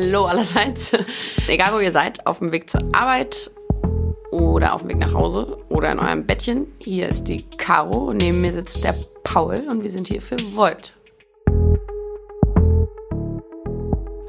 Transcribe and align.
Hallo 0.00 0.26
allerseits. 0.26 0.92
Egal 1.48 1.74
wo 1.74 1.80
ihr 1.80 1.90
seid, 1.90 2.24
auf 2.24 2.38
dem 2.38 2.52
Weg 2.52 2.70
zur 2.70 2.82
Arbeit 2.92 3.50
oder 4.30 4.74
auf 4.74 4.82
dem 4.82 4.90
Weg 4.90 4.98
nach 4.98 5.12
Hause 5.12 5.58
oder 5.70 5.90
in 5.90 5.98
eurem 5.98 6.24
Bettchen, 6.24 6.68
hier 6.78 7.08
ist 7.08 7.24
die 7.24 7.42
Caro, 7.42 8.12
neben 8.14 8.40
mir 8.40 8.52
sitzt 8.52 8.84
der 8.84 8.94
Paul 9.24 9.56
und 9.68 9.82
wir 9.82 9.90
sind 9.90 10.06
hier 10.06 10.22
für 10.22 10.36
Volt. 10.54 10.94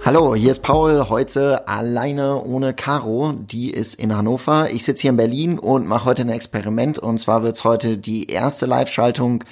Hallo, 0.03 0.33
hier 0.33 0.49
ist 0.49 0.63
Paul, 0.63 1.07
heute 1.07 1.67
alleine 1.67 2.43
ohne 2.43 2.73
Caro, 2.73 3.33
die 3.33 3.69
ist 3.69 3.93
in 3.93 4.17
Hannover. 4.17 4.71
Ich 4.71 4.85
sitze 4.85 5.03
hier 5.03 5.11
in 5.11 5.17
Berlin 5.17 5.59
und 5.59 5.85
mache 5.85 6.05
heute 6.05 6.23
ein 6.23 6.29
Experiment 6.29 6.97
und 6.97 7.19
zwar 7.19 7.43
wird's 7.43 7.63
heute 7.63 7.99
die 7.99 8.31
erste 8.31 8.65
Live-Schaltung 8.65 9.43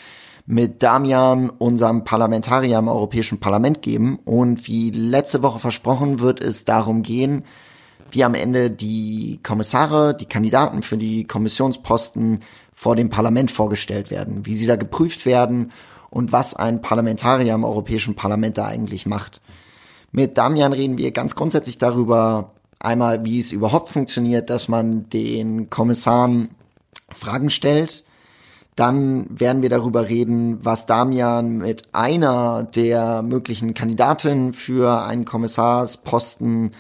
mit 0.48 0.82
Damian, 0.82 1.50
unserem 1.50 2.06
Parlamentarier 2.06 2.80
im 2.80 2.88
Europäischen 2.88 3.40
Parlament 3.40 3.82
geben. 3.82 4.18
Und 4.24 4.66
wie 4.66 4.92
letzte 4.92 5.44
Woche 5.44 5.60
versprochen, 5.60 6.22
wird 6.22 6.40
es 6.42 6.64
darum 6.64 7.04
gehen, 7.04 7.44
wie 8.12 8.24
am 8.24 8.34
Ende 8.34 8.72
die 8.72 9.42
Kommissare, 9.44 10.16
die 10.16 10.26
Kandidaten 10.26 10.84
für 10.84 10.98
die 10.98 11.26
Kommissionsposten 11.26 12.40
vor 12.74 12.96
dem 12.96 13.10
Parlament 13.10 13.52
vorgestellt 13.52 14.10
werden, 14.10 14.46
wie 14.46 14.56
sie 14.56 14.66
da 14.66 14.78
geprüft 14.78 15.26
werden 15.26 15.74
und 16.10 16.32
was 16.32 16.56
ein 16.56 16.82
Parlamentarier 16.82 17.54
im 17.54 17.66
Europäischen 17.66 18.16
Parlament 18.16 18.58
da 18.58 18.68
eigentlich 18.68 19.06
macht. 19.06 19.42
Mit 20.14 20.38
Damian 20.38 20.72
reden 20.72 20.98
wir 20.98 21.12
ganz 21.12 21.36
grundsätzlich 21.36 21.78
darüber, 21.78 22.54
einmal, 22.80 23.26
wie 23.26 23.40
es 23.40 23.52
überhaupt 23.52 23.90
funktioniert, 23.90 24.50
dass 24.50 24.70
man 24.70 25.10
den 25.10 25.70
Kommissaren 25.70 26.50
Fragen 27.12 27.50
stellt, 27.50 28.06
dann 28.78 29.26
werden 29.30 29.64
wir 29.64 29.70
darüber 29.70 30.08
reden, 30.08 30.64
was 30.64 30.86
Damian 30.86 31.58
mit 31.58 31.96
einer 31.96 32.64
der 32.64 33.24
möglichen 33.24 33.74
Kandidatinnen 33.74 34.54
für 34.54 35.02
einen 35.04 35.26
Kommissarsposten, 35.26 36.72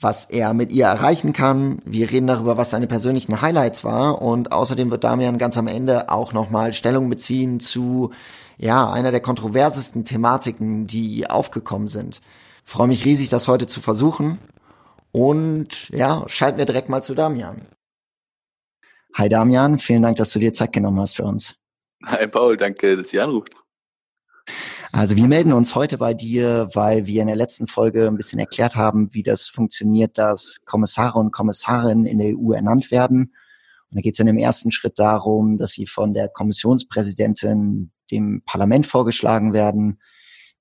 was 0.00 0.26
er 0.26 0.54
mit 0.54 0.70
ihr 0.70 0.84
erreichen 0.86 1.32
kann. 1.32 1.82
Wir 1.84 2.12
reden 2.12 2.28
darüber, 2.28 2.56
was 2.56 2.70
seine 2.70 2.86
persönlichen 2.86 3.42
Highlights 3.42 3.82
war 3.82 4.22
und 4.22 4.52
außerdem 4.52 4.92
wird 4.92 5.02
Damian 5.02 5.36
ganz 5.36 5.58
am 5.58 5.66
Ende 5.66 6.10
auch 6.10 6.32
nochmal 6.32 6.72
Stellung 6.72 7.10
beziehen 7.10 7.58
zu, 7.58 8.12
ja, 8.56 8.88
einer 8.92 9.10
der 9.10 9.20
kontroversesten 9.20 10.04
Thematiken, 10.04 10.86
die 10.86 11.28
aufgekommen 11.28 11.88
sind. 11.88 12.20
Freue 12.64 12.86
mich 12.86 13.04
riesig, 13.04 13.30
das 13.30 13.48
heute 13.48 13.66
zu 13.66 13.80
versuchen 13.80 14.38
und 15.10 15.88
ja, 15.88 16.22
schalten 16.28 16.58
wir 16.58 16.66
direkt 16.66 16.88
mal 16.88 17.02
zu 17.02 17.16
Damian. 17.16 17.66
Hi 19.14 19.28
Damian, 19.28 19.78
vielen 19.78 20.02
Dank, 20.02 20.16
dass 20.16 20.32
du 20.32 20.38
dir 20.38 20.54
Zeit 20.54 20.72
genommen 20.72 20.98
hast 20.98 21.16
für 21.16 21.24
uns. 21.24 21.54
Hi 22.06 22.26
Paul, 22.26 22.56
danke, 22.56 22.96
dass 22.96 23.12
ihr 23.12 23.22
anruft. 23.22 23.52
Also 24.90 25.16
wir 25.16 25.26
melden 25.26 25.52
uns 25.52 25.74
heute 25.74 25.98
bei 25.98 26.14
dir, 26.14 26.68
weil 26.72 27.06
wir 27.06 27.20
in 27.20 27.26
der 27.26 27.36
letzten 27.36 27.66
Folge 27.66 28.06
ein 28.06 28.14
bisschen 28.14 28.38
erklärt 28.38 28.74
haben, 28.74 29.12
wie 29.12 29.22
das 29.22 29.48
funktioniert, 29.48 30.16
dass 30.16 30.62
Kommissare 30.64 31.18
und 31.18 31.30
Kommissarinnen 31.30 32.06
in 32.06 32.18
der 32.18 32.36
EU 32.36 32.52
ernannt 32.52 32.90
werden. 32.90 33.34
Und 33.90 33.96
da 33.96 34.00
geht 34.00 34.14
es 34.14 34.20
in 34.20 34.26
dem 34.26 34.38
ersten 34.38 34.70
Schritt 34.70 34.98
darum, 34.98 35.58
dass 35.58 35.72
sie 35.72 35.86
von 35.86 36.14
der 36.14 36.28
Kommissionspräsidentin 36.28 37.92
dem 38.10 38.42
Parlament 38.46 38.86
vorgeschlagen 38.86 39.52
werden, 39.52 40.00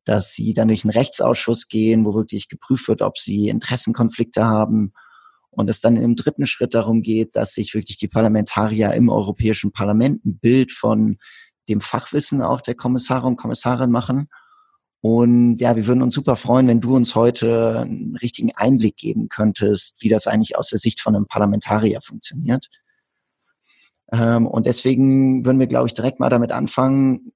dass 0.03 0.33
sie 0.33 0.53
dann 0.53 0.67
durch 0.67 0.83
einen 0.83 0.91
Rechtsausschuss 0.91 1.69
gehen, 1.69 2.05
wo 2.05 2.13
wirklich 2.13 2.49
geprüft 2.49 2.89
wird, 2.89 3.01
ob 3.01 3.17
sie 3.17 3.47
Interessenkonflikte 3.47 4.45
haben 4.45 4.93
und 5.51 5.69
es 5.69 5.81
dann 5.81 5.97
im 5.97 6.15
dritten 6.15 6.47
Schritt 6.47 6.73
darum 6.73 7.01
geht, 7.01 7.35
dass 7.35 7.53
sich 7.53 7.73
wirklich 7.73 7.97
die 7.97 8.07
Parlamentarier 8.07 8.93
im 8.93 9.09
Europäischen 9.09 9.71
Parlament 9.71 10.25
ein 10.25 10.39
Bild 10.39 10.71
von 10.71 11.17
dem 11.69 11.81
Fachwissen 11.81 12.41
auch 12.41 12.61
der 12.61 12.75
Kommissare 12.75 13.27
und 13.27 13.35
Kommissarin 13.35 13.91
machen. 13.91 14.27
Und 15.01 15.57
ja, 15.57 15.75
wir 15.75 15.87
würden 15.87 16.03
uns 16.03 16.13
super 16.13 16.35
freuen, 16.35 16.67
wenn 16.67 16.79
du 16.79 16.95
uns 16.95 17.15
heute 17.15 17.79
einen 17.81 18.15
richtigen 18.17 18.51
Einblick 18.55 18.97
geben 18.97 19.29
könntest, 19.29 19.95
wie 19.99 20.09
das 20.09 20.27
eigentlich 20.27 20.57
aus 20.57 20.69
der 20.69 20.79
Sicht 20.79 21.01
von 21.01 21.15
einem 21.15 21.25
Parlamentarier 21.25 22.01
funktioniert. 22.01 22.67
Ähm, 24.11 24.45
und 24.45 24.67
deswegen 24.67 25.43
würden 25.43 25.59
wir, 25.59 25.67
glaube 25.67 25.87
ich, 25.87 25.95
direkt 25.95 26.19
mal 26.19 26.29
damit 26.29 26.51
anfangen. 26.51 27.33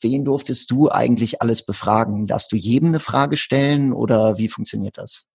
Wen 0.00 0.24
durftest 0.24 0.70
du 0.70 0.90
eigentlich 0.90 1.40
alles 1.40 1.64
befragen? 1.64 2.26
Darfst 2.26 2.52
du 2.52 2.56
jedem 2.56 2.88
eine 2.88 3.00
Frage 3.00 3.36
stellen 3.36 3.92
oder 3.92 4.38
wie 4.38 4.48
funktioniert 4.48 4.98
das? 4.98 5.26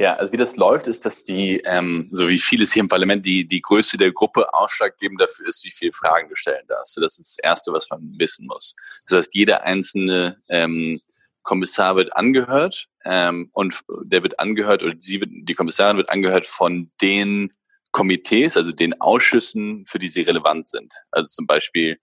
Ja, 0.00 0.14
also 0.14 0.32
wie 0.32 0.38
das 0.38 0.56
läuft, 0.56 0.86
ist, 0.86 1.04
dass 1.04 1.24
die, 1.24 1.60
ähm, 1.66 2.08
so 2.10 2.26
wie 2.26 2.38
vieles 2.38 2.72
hier 2.72 2.80
im 2.80 2.88
Parlament, 2.88 3.26
die, 3.26 3.46
die 3.46 3.60
Größe 3.60 3.98
der 3.98 4.12
Gruppe 4.12 4.54
ausschlaggebend 4.54 5.20
dafür 5.20 5.46
ist, 5.46 5.62
wie 5.62 5.70
viele 5.70 5.92
Fragen 5.92 6.30
du 6.30 6.34
stellen 6.34 6.66
darfst. 6.68 6.94
So, 6.94 7.02
das 7.02 7.18
ist 7.18 7.36
das 7.36 7.44
Erste, 7.44 7.70
was 7.74 7.90
man 7.90 8.14
wissen 8.16 8.46
muss. 8.46 8.74
Das 9.06 9.18
heißt, 9.18 9.34
jeder 9.34 9.64
einzelne 9.64 10.40
ähm, 10.48 11.02
Kommissar 11.42 11.96
wird 11.96 12.16
angehört 12.16 12.88
ähm, 13.04 13.50
und 13.52 13.82
der 14.04 14.22
wird 14.22 14.40
angehört, 14.40 14.82
oder 14.82 14.94
sie 14.98 15.20
wird, 15.20 15.32
die 15.34 15.52
Kommissarin 15.52 15.98
wird 15.98 16.08
angehört 16.08 16.46
von 16.46 16.90
den 17.02 17.50
Komitees, 17.90 18.56
also 18.56 18.72
den 18.72 18.98
Ausschüssen, 19.02 19.84
für 19.86 19.98
die 19.98 20.08
sie 20.08 20.22
relevant 20.22 20.66
sind. 20.66 20.94
Also 21.10 21.28
zum 21.28 21.46
Beispiel 21.46 21.98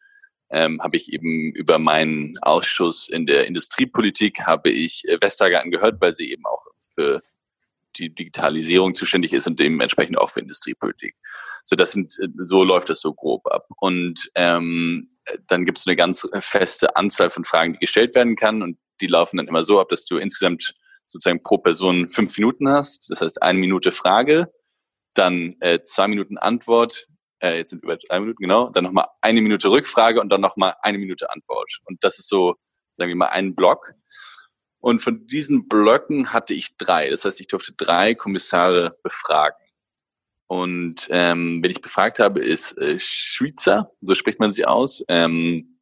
ähm, 0.51 0.79
habe 0.83 0.97
ich 0.97 1.11
eben 1.11 1.51
über 1.55 1.79
meinen 1.79 2.37
Ausschuss 2.43 3.09
in 3.09 3.25
der 3.25 3.47
Industriepolitik, 3.47 4.41
habe 4.41 4.69
ich 4.69 5.03
äh, 5.07 5.17
Vestager 5.19 5.63
angehört, 5.63 5.95
weil 5.99 6.13
sie 6.13 6.29
eben 6.29 6.45
auch 6.45 6.63
für 6.93 7.23
die 7.97 8.13
Digitalisierung 8.13 8.95
zuständig 8.95 9.33
ist 9.33 9.47
und 9.47 9.59
dementsprechend 9.59 10.17
auch 10.17 10.29
für 10.29 10.39
Industriepolitik. 10.39 11.15
So, 11.65 11.75
das 11.75 11.91
sind, 11.91 12.13
so 12.37 12.63
läuft 12.63 12.89
das 12.89 12.99
so 12.99 13.13
grob 13.13 13.47
ab. 13.47 13.67
Und 13.77 14.29
ähm, 14.35 15.09
dann 15.47 15.65
gibt 15.65 15.77
es 15.77 15.87
eine 15.87 15.95
ganz 15.95 16.27
feste 16.39 16.95
Anzahl 16.95 17.29
von 17.29 17.43
Fragen, 17.43 17.73
die 17.73 17.79
gestellt 17.79 18.15
werden 18.15 18.35
kann 18.35 18.61
und 18.61 18.77
die 19.01 19.07
laufen 19.07 19.37
dann 19.37 19.47
immer 19.47 19.63
so 19.63 19.79
ab, 19.79 19.89
dass 19.89 20.05
du 20.05 20.17
insgesamt 20.17 20.73
sozusagen 21.05 21.43
pro 21.43 21.57
Person 21.57 22.09
fünf 22.09 22.37
Minuten 22.37 22.69
hast. 22.69 23.09
Das 23.09 23.21
heißt, 23.21 23.41
eine 23.41 23.59
Minute 23.59 23.91
Frage, 23.91 24.51
dann 25.13 25.55
äh, 25.59 25.81
zwei 25.81 26.07
Minuten 26.07 26.37
Antwort, 26.37 27.07
äh, 27.39 27.57
jetzt 27.57 27.69
sind 27.69 27.83
über 27.83 27.97
drei 27.97 28.19
Minuten, 28.19 28.41
genau, 28.41 28.69
dann 28.69 28.83
nochmal 28.83 29.07
eine 29.21 29.41
Minute 29.41 29.69
Rückfrage 29.69 30.19
und 30.21 30.29
dann 30.29 30.41
nochmal 30.41 30.75
eine 30.81 30.97
Minute 30.97 31.31
Antwort. 31.31 31.79
Und 31.85 32.03
das 32.03 32.19
ist 32.19 32.27
so, 32.27 32.55
sagen 32.93 33.09
wir 33.09 33.15
mal, 33.15 33.27
ein 33.27 33.55
Block. 33.55 33.93
Und 34.79 35.01
von 35.01 35.27
diesen 35.27 35.67
Blöcken 35.67 36.33
hatte 36.33 36.53
ich 36.53 36.77
drei. 36.77 37.09
Das 37.09 37.25
heißt, 37.25 37.39
ich 37.41 37.47
durfte 37.47 37.73
drei 37.73 38.15
Kommissare 38.15 38.97
befragen. 39.03 39.57
Und 40.47 41.07
ähm, 41.11 41.61
wenn 41.61 41.71
ich 41.71 41.81
befragt 41.81 42.19
habe, 42.19 42.39
ist 42.39 42.77
äh, 42.77 42.97
Schweizer, 42.99 43.91
so 44.01 44.15
spricht 44.15 44.39
man 44.39 44.51
sie 44.51 44.65
aus, 44.65 45.03
ähm, 45.09 45.79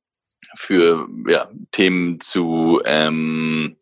für 0.56 1.08
ja, 1.28 1.50
Themen 1.72 2.20
zu, 2.20 2.82
ähm, 2.84 3.78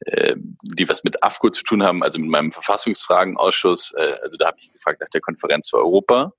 äh, 0.00 0.36
die 0.36 0.88
was 0.88 1.04
mit 1.04 1.22
AFCO 1.22 1.50
zu 1.50 1.64
tun 1.64 1.82
haben, 1.82 2.02
also 2.02 2.18
mit 2.18 2.28
meinem 2.28 2.52
Verfassungsfragenausschuss. 2.52 3.94
Äh, 3.96 4.16
also 4.22 4.36
da 4.36 4.48
habe 4.48 4.58
ich 4.60 4.72
gefragt 4.72 5.00
nach 5.00 5.08
der 5.08 5.22
Konferenz 5.22 5.70
für 5.70 5.78
Europa. 5.78 6.34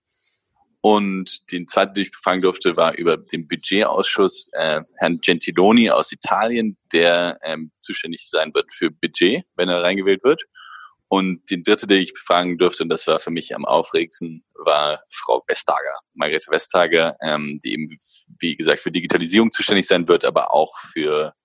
Und 0.81 1.51
den 1.51 1.67
zweiten, 1.67 1.93
den 1.93 2.03
ich 2.03 2.11
befragen 2.11 2.41
durfte, 2.41 2.75
war 2.75 2.95
über 2.95 3.15
den 3.15 3.47
Budgetausschuss 3.47 4.49
äh, 4.53 4.81
Herrn 4.97 5.19
Gentiloni 5.21 5.91
aus 5.91 6.11
Italien, 6.11 6.77
der 6.91 7.37
ähm, 7.43 7.71
zuständig 7.79 8.27
sein 8.29 8.53
wird 8.55 8.71
für 8.71 8.89
Budget, 8.89 9.45
wenn 9.55 9.69
er 9.69 9.83
reingewählt 9.83 10.23
wird. 10.23 10.43
Und 11.07 11.51
den 11.51 11.63
dritten, 11.63 11.87
den 11.87 12.01
ich 12.01 12.13
befragen 12.13 12.57
durfte, 12.57 12.83
und 12.83 12.89
das 12.89 13.05
war 13.05 13.19
für 13.19 13.31
mich 13.31 13.53
am 13.53 13.65
aufregendsten, 13.65 14.43
war 14.55 15.03
Frau 15.11 15.43
Vestager, 15.45 15.99
Margrethe 16.13 16.49
Vestager, 16.49 17.17
ähm, 17.21 17.59
die 17.63 17.73
eben, 17.73 17.97
wie 18.39 18.55
gesagt, 18.55 18.79
für 18.79 18.91
Digitalisierung 18.91 19.51
zuständig 19.51 19.87
sein 19.87 20.07
wird, 20.07 20.25
aber 20.25 20.53
auch 20.53 20.73
für, 20.93 21.35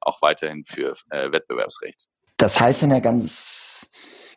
auch 0.00 0.20
weiterhin 0.22 0.64
für 0.64 0.94
äh, 1.10 1.30
Wettbewerbsrecht. 1.30 2.06
Das 2.38 2.58
heißt 2.58 2.82
in 2.82 2.90
der 2.90 3.02
ganz 3.02 3.90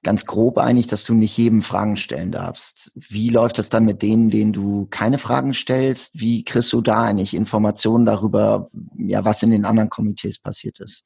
ganz 0.04 0.26
grob 0.26 0.58
eigentlich, 0.58 0.88
dass 0.88 1.04
du 1.04 1.14
nicht 1.14 1.38
jedem 1.38 1.62
Fragen 1.62 1.96
stellen 1.96 2.32
darfst. 2.32 2.92
Wie 2.96 3.30
läuft 3.30 3.58
das 3.58 3.70
dann 3.70 3.86
mit 3.86 4.02
denen, 4.02 4.30
denen 4.30 4.54
du 4.54 4.88
keine 4.90 5.18
Fragen 5.18 5.54
stellst? 5.54 6.20
Wie 6.20 6.44
kriegst 6.44 6.72
du 6.74 6.82
da 6.82 7.04
eigentlich 7.04 7.34
Informationen 7.34 8.06
darüber, 8.06 8.70
ja, 8.98 9.26
was 9.26 9.44
in 9.44 9.52
den 9.52 9.66
anderen 9.66 9.90
Komitees 9.90 10.40
passiert 10.40 10.80
ist? 10.80 11.06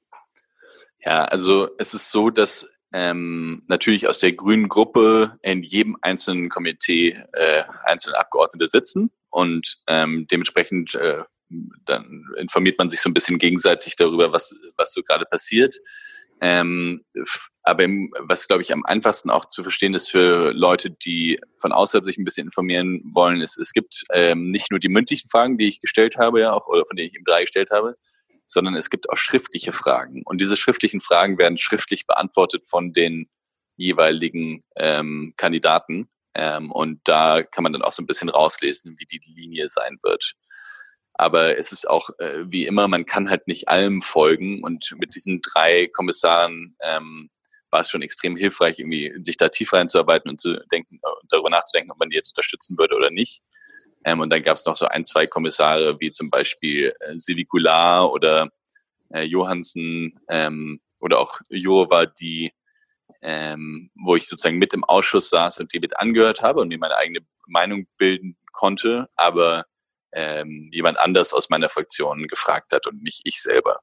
Ja, 1.00 1.26
also 1.26 1.70
es 1.78 1.94
ist 1.94 2.10
so, 2.10 2.30
dass 2.30 2.68
ähm, 2.94 3.64
natürlich 3.68 4.08
aus 4.08 4.20
der 4.20 4.34
grünen 4.34 4.68
Gruppe 4.68 5.38
in 5.42 5.64
jedem 5.64 5.98
einzelnen 6.02 6.50
Komitee 6.50 7.10
äh, 7.34 7.64
einzelne 7.86 8.18
Abgeordnete 8.18 8.68
sitzen 8.68 9.12
und 9.30 9.78
ähm, 9.88 10.26
dementsprechend 10.32 10.96
äh, 10.96 11.24
dann 11.86 12.26
informiert 12.38 12.78
man 12.78 12.90
sich 12.90 13.00
so 13.00 13.10
ein 13.10 13.14
bisschen 13.14 13.38
gegenseitig 13.38 13.96
darüber, 13.96 14.32
was, 14.32 14.54
was 14.76 14.94
so 14.94 15.02
gerade 15.04 15.26
passiert. 15.26 15.76
Ähm, 16.42 17.04
aber 17.68 17.84
im, 17.84 18.14
was, 18.20 18.48
glaube 18.48 18.62
ich, 18.62 18.72
am 18.72 18.86
einfachsten 18.86 19.30
auch 19.30 19.46
zu 19.46 19.62
verstehen 19.62 19.94
ist 19.94 20.10
für 20.10 20.54
Leute, 20.54 20.90
die 20.90 21.40
von 21.58 21.74
außerhalb 21.74 22.06
sich 22.06 22.18
ein 22.18 22.24
bisschen 22.24 22.48
informieren 22.48 23.02
wollen, 23.14 23.42
ist, 23.42 23.58
es 23.58 23.74
gibt 23.74 24.06
ähm, 24.14 24.50
nicht 24.50 24.72
nur 24.72 24.80
die 24.80 24.88
mündlichen 24.88 25.30
Fragen, 25.30 25.58
die 25.58 25.68
ich 25.68 25.82
gestellt 25.82 26.16
habe, 26.18 26.40
ja, 26.40 26.54
auch, 26.54 26.68
oder 26.68 26.86
von 26.86 26.96
denen 26.96 27.10
ich 27.10 27.16
eben 27.16 27.26
drei 27.26 27.42
gestellt 27.42 27.70
habe, 27.70 27.98
sondern 28.46 28.76
es 28.76 28.90
gibt 28.90 29.10
auch 29.10 29.18
schriftliche 29.18 29.74
Fragen. 29.74 30.24
Und 30.24 30.40
diese 30.40 30.56
schriftlichen 30.56 31.02
Fragen 31.02 31.38
werden 31.38 31.58
schriftlich 31.58 32.08
beantwortet 32.08 32.66
von 32.66 32.94
den 32.94 33.30
jeweiligen 33.76 34.64
ähm, 34.78 35.34
Kandidaten. 35.36 36.08
Ähm, 36.36 36.72
und 36.72 37.02
da 37.04 37.44
kann 37.44 37.64
man 37.64 37.74
dann 37.74 37.82
auch 37.82 37.92
so 37.92 38.02
ein 38.02 38.08
bisschen 38.08 38.30
rauslesen, 38.30 38.96
wie 38.98 39.06
die 39.06 39.22
Linie 39.26 39.68
sein 39.68 40.00
wird. 40.04 40.36
Aber 41.16 41.58
es 41.58 41.74
ist 41.74 41.90
auch 41.90 42.12
äh, 42.20 42.46
wie 42.46 42.66
immer, 42.66 42.88
man 42.88 43.06
kann 43.06 43.30
halt 43.30 43.48
nicht 43.48 43.68
allem 43.68 44.02
folgen. 44.02 44.64
Und 44.64 44.96
mit 44.98 45.16
diesen 45.16 45.42
drei 45.42 45.88
Kommissaren 45.88 46.78
ähm, 46.82 47.30
war 47.70 47.82
es 47.82 47.90
schon 47.90 48.02
extrem 48.02 48.36
hilfreich, 48.38 48.80
irgendwie 48.80 49.14
sich 49.22 49.38
da 49.38 49.50
tief 49.50 49.74
reinzuarbeiten 49.74 50.30
und 50.30 50.40
zu 50.40 50.58
denken, 50.72 51.00
darüber 51.30 51.50
nachzudenken, 51.50 51.92
ob 51.92 52.00
man 52.00 52.10
die 52.10 52.16
jetzt 52.16 52.32
unterstützen 52.32 52.78
würde 52.78 52.96
oder 52.96 53.12
nicht. 53.12 53.42
Ähm, 54.04 54.20
und 54.20 54.30
dann 54.30 54.44
gab 54.44 54.58
es 54.58 54.66
noch 54.66 54.78
so 54.78 54.86
ein, 54.86 55.04
zwei 55.04 55.28
Kommissare, 55.28 56.00
wie 56.00 56.12
zum 56.12 56.30
Beispiel 56.30 56.94
äh, 57.00 57.18
Sylvie 57.18 57.46
Goulart 57.46 58.12
oder 58.12 58.50
äh, 59.14 59.24
Johansen 59.24 60.20
ähm, 60.30 60.80
oder 61.00 61.20
auch 61.20 61.40
Jowa, 61.50 62.06
die 62.06 62.54
ähm, 63.22 63.90
wo 63.96 64.16
ich 64.16 64.28
sozusagen 64.28 64.58
mit 64.58 64.74
im 64.74 64.84
Ausschuss 64.84 65.30
saß 65.30 65.60
und 65.60 65.74
die 65.74 65.80
mit 65.80 65.98
angehört 65.98 66.42
habe 66.42 66.62
und 66.62 66.68
mir 66.70 66.78
meine 66.78 66.98
eigene 66.98 67.20
Meinung 67.48 67.88
bilden 67.98 68.38
konnte, 68.52 69.10
aber 69.16 69.66
ähm, 70.14 70.70
jemand 70.72 71.00
anders 71.00 71.34
aus 71.34 71.50
meiner 71.50 71.70
Fraktion 71.70 72.28
gefragt 72.28 72.72
hat 72.72 72.88
und 72.88 73.04
nicht 73.04 73.22
ich 73.24 73.42
selber. 73.42 73.82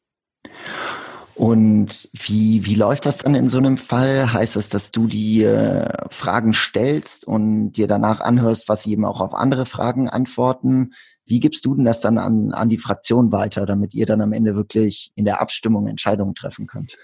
Und 1.35 2.09
wie, 2.13 2.65
wie 2.65 2.77
läuft 2.77 3.07
das 3.07 3.19
dann 3.19 3.35
in 3.35 3.49
so 3.49 3.59
einem 3.59 3.77
Fall? 3.77 4.33
Heißt 4.33 4.55
das, 4.55 4.69
dass 4.69 4.93
du 4.93 5.09
die 5.09 5.43
äh, 5.43 5.91
Fragen 6.11 6.53
stellst 6.53 7.27
und 7.27 7.73
dir 7.73 7.89
danach 7.89 8.21
anhörst, 8.21 8.69
was 8.69 8.83
sie 8.83 8.93
eben 8.93 9.05
auch 9.05 9.21
auf 9.21 9.35
andere 9.35 9.67
Fragen 9.67 10.09
antworten? 10.09 10.95
Wie 11.27 11.41
gibst 11.41 11.65
du 11.65 11.75
denn 11.75 11.85
das 11.85 12.01
dann 12.01 12.19
an, 12.19 12.53
an 12.53 12.69
die 12.69 12.79
Fraktion 12.79 13.33
weiter, 13.33 13.67
damit 13.67 13.95
ihr 13.95 14.07
dann 14.07 14.21
am 14.21 14.33
Ende 14.33 14.55
wirklich 14.55 15.11
in 15.17 15.25
der 15.25 15.41
Abstimmung 15.41 15.89
Entscheidungen 15.89 16.35
treffen 16.35 16.67
könnt? 16.67 16.97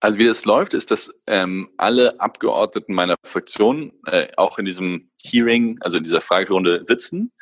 Also 0.00 0.18
wie 0.18 0.26
das 0.26 0.44
läuft, 0.44 0.74
ist, 0.74 0.90
dass 0.90 1.12
ähm, 1.26 1.70
alle 1.76 2.20
Abgeordneten 2.20 2.94
meiner 2.94 3.16
Fraktion 3.24 3.92
äh, 4.06 4.28
auch 4.36 4.58
in 4.58 4.64
diesem 4.64 5.10
Hearing, 5.20 5.78
also 5.80 5.96
in 5.96 6.04
dieser 6.04 6.20
Fragerunde 6.20 6.84
sitzen. 6.84 7.32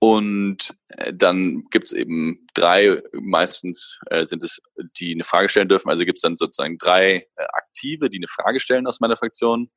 Und 0.00 0.74
äh, 0.88 1.12
dann 1.12 1.64
gibt 1.70 1.86
es 1.86 1.92
eben 1.92 2.46
drei, 2.54 3.02
meistens 3.12 3.98
äh, 4.06 4.24
sind 4.26 4.44
es, 4.44 4.60
die 4.98 5.12
eine 5.12 5.24
Frage 5.24 5.48
stellen 5.48 5.68
dürfen. 5.68 5.90
Also 5.90 6.04
gibt 6.04 6.18
es 6.18 6.22
dann 6.22 6.36
sozusagen 6.36 6.78
drei 6.78 7.26
äh, 7.36 7.44
Aktive, 7.52 8.08
die 8.08 8.18
eine 8.18 8.28
Frage 8.28 8.60
stellen 8.60 8.86
aus 8.86 9.00
meiner 9.00 9.16
Fraktion. 9.16 9.70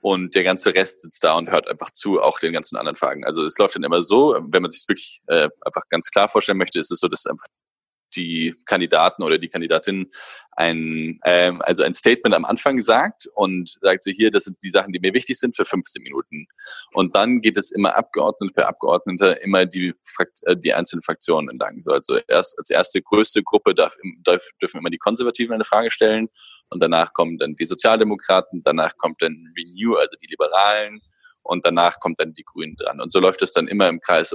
Und 0.00 0.34
der 0.34 0.44
ganze 0.44 0.74
Rest 0.74 1.02
sitzt 1.02 1.24
da 1.24 1.34
und 1.36 1.50
hört 1.50 1.68
einfach 1.68 1.90
zu, 1.90 2.20
auch 2.22 2.38
den 2.38 2.52
ganzen 2.52 2.76
anderen 2.76 2.96
Fragen. 2.96 3.24
Also 3.24 3.44
es 3.44 3.58
läuft 3.58 3.74
dann 3.76 3.82
immer 3.82 4.00
so, 4.00 4.38
wenn 4.40 4.62
man 4.62 4.70
sich 4.70 4.88
wirklich 4.88 5.20
äh, 5.26 5.48
einfach 5.60 5.82
ganz 5.90 6.10
klar 6.10 6.28
vorstellen 6.28 6.58
möchte, 6.58 6.78
ist 6.78 6.92
es 6.92 7.00
so, 7.00 7.08
dass 7.08 7.26
einfach 7.26 7.46
die 8.16 8.54
Kandidaten 8.64 9.22
oder 9.22 9.38
die 9.38 9.48
Kandidatin 9.48 10.10
ein, 10.52 11.20
ähm, 11.24 11.62
also 11.62 11.84
ein 11.84 11.92
Statement 11.92 12.34
am 12.34 12.44
Anfang 12.44 12.80
sagt 12.80 13.28
und 13.34 13.78
sagt 13.80 14.02
so 14.02 14.10
hier, 14.10 14.30
das 14.30 14.44
sind 14.44 14.58
die 14.62 14.70
Sachen, 14.70 14.92
die 14.92 14.98
mir 14.98 15.14
wichtig 15.14 15.38
sind 15.38 15.54
für 15.54 15.64
15 15.64 16.02
Minuten. 16.02 16.46
Und 16.92 17.14
dann 17.14 17.40
geht 17.40 17.56
es 17.56 17.70
immer 17.70 17.94
Abgeordnete 17.94 18.52
per 18.52 18.68
Abgeordneter 18.68 19.40
immer 19.42 19.66
die, 19.66 19.94
Frakt 20.04 20.40
äh, 20.46 20.56
die 20.56 20.74
einzelnen 20.74 21.02
Fraktionen 21.02 21.48
entlang. 21.48 21.80
So, 21.80 21.92
also 21.92 22.18
erst 22.26 22.58
als 22.58 22.70
erste 22.70 23.00
größte 23.00 23.42
Gruppe 23.44 23.74
darf, 23.74 23.96
darf, 24.24 24.48
dürfen 24.60 24.78
immer 24.78 24.90
die 24.90 24.98
Konservativen 24.98 25.54
eine 25.54 25.64
Frage 25.64 25.90
stellen 25.90 26.28
und 26.70 26.82
danach 26.82 27.12
kommen 27.12 27.38
dann 27.38 27.54
die 27.54 27.66
Sozialdemokraten, 27.66 28.62
danach 28.64 28.96
kommt 28.96 29.22
dann 29.22 29.52
Renew, 29.56 29.94
also 29.94 30.16
die 30.20 30.26
Liberalen, 30.26 31.00
und 31.48 31.64
danach 31.64 31.98
kommt 31.98 32.20
dann 32.20 32.34
die 32.34 32.44
Grünen 32.44 32.76
dran. 32.76 33.00
Und 33.00 33.10
so 33.10 33.20
läuft 33.20 33.40
es 33.40 33.54
dann 33.54 33.68
immer 33.68 33.88
im 33.88 34.00
Kreis 34.00 34.34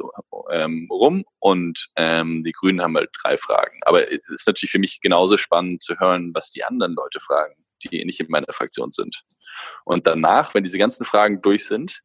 ähm, 0.51 0.87
rum 0.89 1.23
und 1.37 1.89
ähm, 1.95 2.43
die 2.43 2.51
Grünen 2.51 2.81
haben 2.81 2.97
halt 2.97 3.11
drei 3.21 3.37
Fragen. 3.37 3.79
Aber 3.83 4.11
es 4.11 4.19
ist 4.29 4.47
natürlich 4.47 4.71
für 4.71 4.79
mich 4.79 4.99
genauso 4.99 5.37
spannend 5.37 5.83
zu 5.83 5.99
hören, 5.99 6.31
was 6.33 6.49
die 6.49 6.63
anderen 6.63 6.95
Leute 6.95 7.19
fragen, 7.19 7.53
die 7.83 8.03
nicht 8.03 8.19
in 8.19 8.29
meiner 8.29 8.51
Fraktion 8.51 8.91
sind. 8.91 9.21
Und 9.85 10.07
danach, 10.07 10.55
wenn 10.55 10.63
diese 10.63 10.79
ganzen 10.79 11.05
Fragen 11.05 11.39
durch 11.43 11.67
sind, 11.67 12.01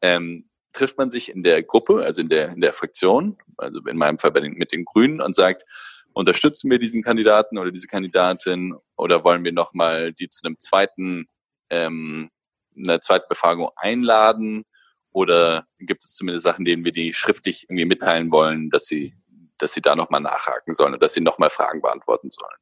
ähm, 0.00 0.48
trifft 0.72 0.98
man 0.98 1.10
sich 1.10 1.30
in 1.30 1.42
der 1.42 1.64
Gruppe, 1.64 2.04
also 2.04 2.20
in 2.20 2.28
der, 2.28 2.50
in 2.50 2.60
der 2.60 2.72
Fraktion, 2.72 3.36
also 3.56 3.80
in 3.80 3.96
meinem 3.96 4.18
Fall 4.18 4.30
den, 4.32 4.52
mit 4.52 4.70
den 4.70 4.84
Grünen 4.84 5.20
und 5.20 5.34
sagt, 5.34 5.64
unterstützen 6.12 6.70
wir 6.70 6.78
diesen 6.78 7.02
Kandidaten 7.02 7.58
oder 7.58 7.72
diese 7.72 7.88
Kandidatin 7.88 8.76
oder 8.96 9.24
wollen 9.24 9.42
wir 9.42 9.52
nochmal 9.52 10.12
die 10.12 10.28
zu 10.28 10.46
einem 10.46 10.60
zweiten 10.60 11.26
ähm, 11.70 12.30
einer 12.76 13.00
zweiten 13.00 13.26
Befragung 13.28 13.70
einladen? 13.76 14.64
Oder 15.10 15.66
gibt 15.78 16.02
es 16.04 16.14
zumindest 16.14 16.44
Sachen, 16.44 16.64
denen 16.64 16.84
wir 16.84 16.92
die 16.92 17.12
schriftlich 17.12 17.64
irgendwie 17.68 17.84
mitteilen 17.84 18.32
wollen, 18.32 18.70
dass 18.70 18.86
sie, 18.86 19.14
dass 19.58 19.72
sie 19.72 19.80
da 19.80 19.94
nochmal 19.94 20.20
nachhaken 20.20 20.74
sollen 20.74 20.94
und 20.94 21.02
dass 21.02 21.14
sie 21.14 21.20
nochmal 21.20 21.50
Fragen 21.50 21.80
beantworten 21.80 22.30
sollen? 22.30 22.56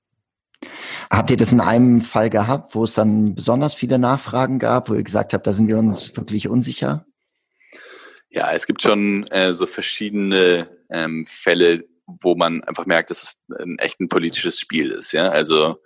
Habt 1.11 1.31
ihr 1.31 1.37
das 1.37 1.53
in 1.53 1.61
einem 1.61 2.03
Fall 2.03 2.31
gehabt, 2.31 2.75
wo 2.75 2.85
es 2.85 2.94
dann 2.94 3.35
besonders 3.35 3.75
viele 3.75 3.99
Nachfragen 3.99 4.59
gab, 4.59 4.88
wo 4.88 4.94
ihr 4.94 5.03
gesagt 5.03 5.32
habt, 5.32 5.47
da 5.47 5.53
sind 5.53 5.69
wir 5.69 5.79
uns 5.79 6.17
wirklich 6.17 6.49
unsicher? 6.49 7.06
Ja, 8.31 8.53
es 8.53 8.67
gibt 8.67 8.82
schon 8.82 9.26
äh, 9.29 9.53
so 9.53 9.67
verschiedene 9.67 10.69
ähm, 10.91 11.26
Fälle, 11.29 11.85
wo 12.06 12.35
man 12.35 12.62
einfach 12.65 12.87
merkt, 12.87 13.11
dass 13.11 13.23
es 13.23 13.43
ein 13.58 13.79
echt 13.79 14.00
ein 14.00 14.08
politisches 14.08 14.58
Spiel 14.58 14.91
ist. 14.91 15.12
Ja, 15.12 15.29
also 15.29 15.76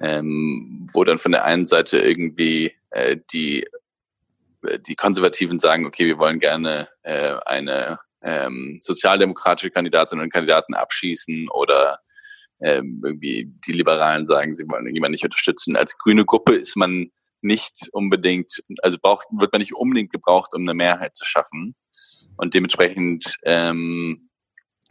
ähm, 0.00 0.88
wo 0.92 1.04
dann 1.04 1.18
von 1.18 1.32
der 1.32 1.44
einen 1.44 1.64
Seite 1.64 1.98
irgendwie 1.98 2.72
äh, 2.90 3.16
die, 3.32 3.66
äh, 4.66 4.78
die 4.78 4.96
Konservativen 4.96 5.58
sagen, 5.58 5.86
okay, 5.86 6.06
wir 6.06 6.18
wollen 6.18 6.38
gerne 6.38 6.88
äh, 7.02 7.36
eine 7.46 7.98
ähm, 8.22 8.78
sozialdemokratische 8.80 9.70
Kandidatin 9.70 10.20
und 10.20 10.32
Kandidaten 10.32 10.74
abschießen 10.74 11.48
oder 11.50 12.00
ähm, 12.60 13.00
irgendwie 13.04 13.52
die 13.66 13.72
Liberalen 13.72 14.26
sagen, 14.26 14.54
sie 14.54 14.68
wollen 14.68 14.92
jemanden 14.92 15.12
nicht 15.12 15.24
unterstützen. 15.24 15.76
Als 15.76 15.96
grüne 15.96 16.24
Gruppe 16.24 16.56
ist 16.56 16.76
man 16.76 17.10
nicht 17.40 17.88
unbedingt, 17.92 18.62
also 18.82 18.98
braucht, 19.00 19.26
wird 19.30 19.52
man 19.52 19.60
nicht 19.60 19.74
unbedingt 19.74 20.10
gebraucht, 20.10 20.54
um 20.54 20.62
eine 20.62 20.74
Mehrheit 20.74 21.16
zu 21.16 21.24
schaffen. 21.24 21.76
Und 22.36 22.54
dementsprechend 22.54 23.36
ähm, 23.44 24.28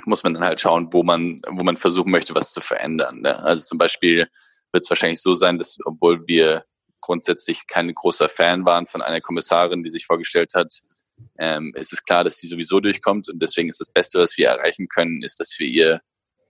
muss 0.06 0.24
man 0.24 0.34
dann 0.34 0.44
halt 0.44 0.62
schauen, 0.62 0.90
wo 0.92 1.04
man, 1.04 1.36
wo 1.48 1.64
man 1.64 1.78
versuchen 1.78 2.12
möchte, 2.12 2.36
was 2.36 2.54
zu 2.54 2.62
verändern. 2.62 3.22
Ne? 3.22 3.38
Also 3.38 3.66
zum 3.66 3.78
Beispiel 3.78 4.28
wird 4.72 4.84
es 4.84 4.90
wahrscheinlich 4.90 5.22
so 5.22 5.34
sein, 5.34 5.58
dass 5.58 5.78
obwohl 5.86 6.26
wir 6.28 6.66
grundsätzlich 7.02 7.68
kein 7.68 7.94
großer 7.94 8.30
Fan 8.30 8.66
waren 8.66 8.88
von 8.88 9.02
einer 9.02 9.22
Kommissarin, 9.22 9.84
die 9.84 9.90
sich 9.90 10.06
vorgestellt 10.06 10.54
hat, 10.56 10.82
ähm, 11.40 11.74
ist 11.76 11.94
es 11.94 12.04
klar, 12.04 12.24
dass 12.24 12.38
sie 12.38 12.48
sowieso 12.48 12.80
durchkommt 12.80 13.30
und 13.30 13.42
deswegen 13.42 13.70
ist 13.70 13.80
das 13.80 13.90
Beste, 13.90 14.20
was 14.20 14.38
wir 14.38 14.50
erreichen 14.50 14.88
können, 14.88 15.24
ist, 15.24 15.40
dass 15.40 15.56
wir 15.58 15.68
ihr 15.68 16.02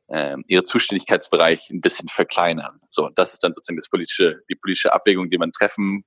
ähm, 0.09 0.43
ihre 0.47 0.63
Zuständigkeitsbereich 0.63 1.69
ein 1.69 1.81
bisschen 1.81 2.07
verkleinern. 2.07 2.79
So, 2.89 3.09
das 3.09 3.33
ist 3.33 3.43
dann 3.43 3.53
sozusagen 3.53 3.77
das 3.77 3.89
politische, 3.89 4.41
die 4.49 4.55
politische 4.55 4.93
Abwägung, 4.93 5.29
die 5.29 5.37
man 5.37 5.51
treffen 5.51 6.05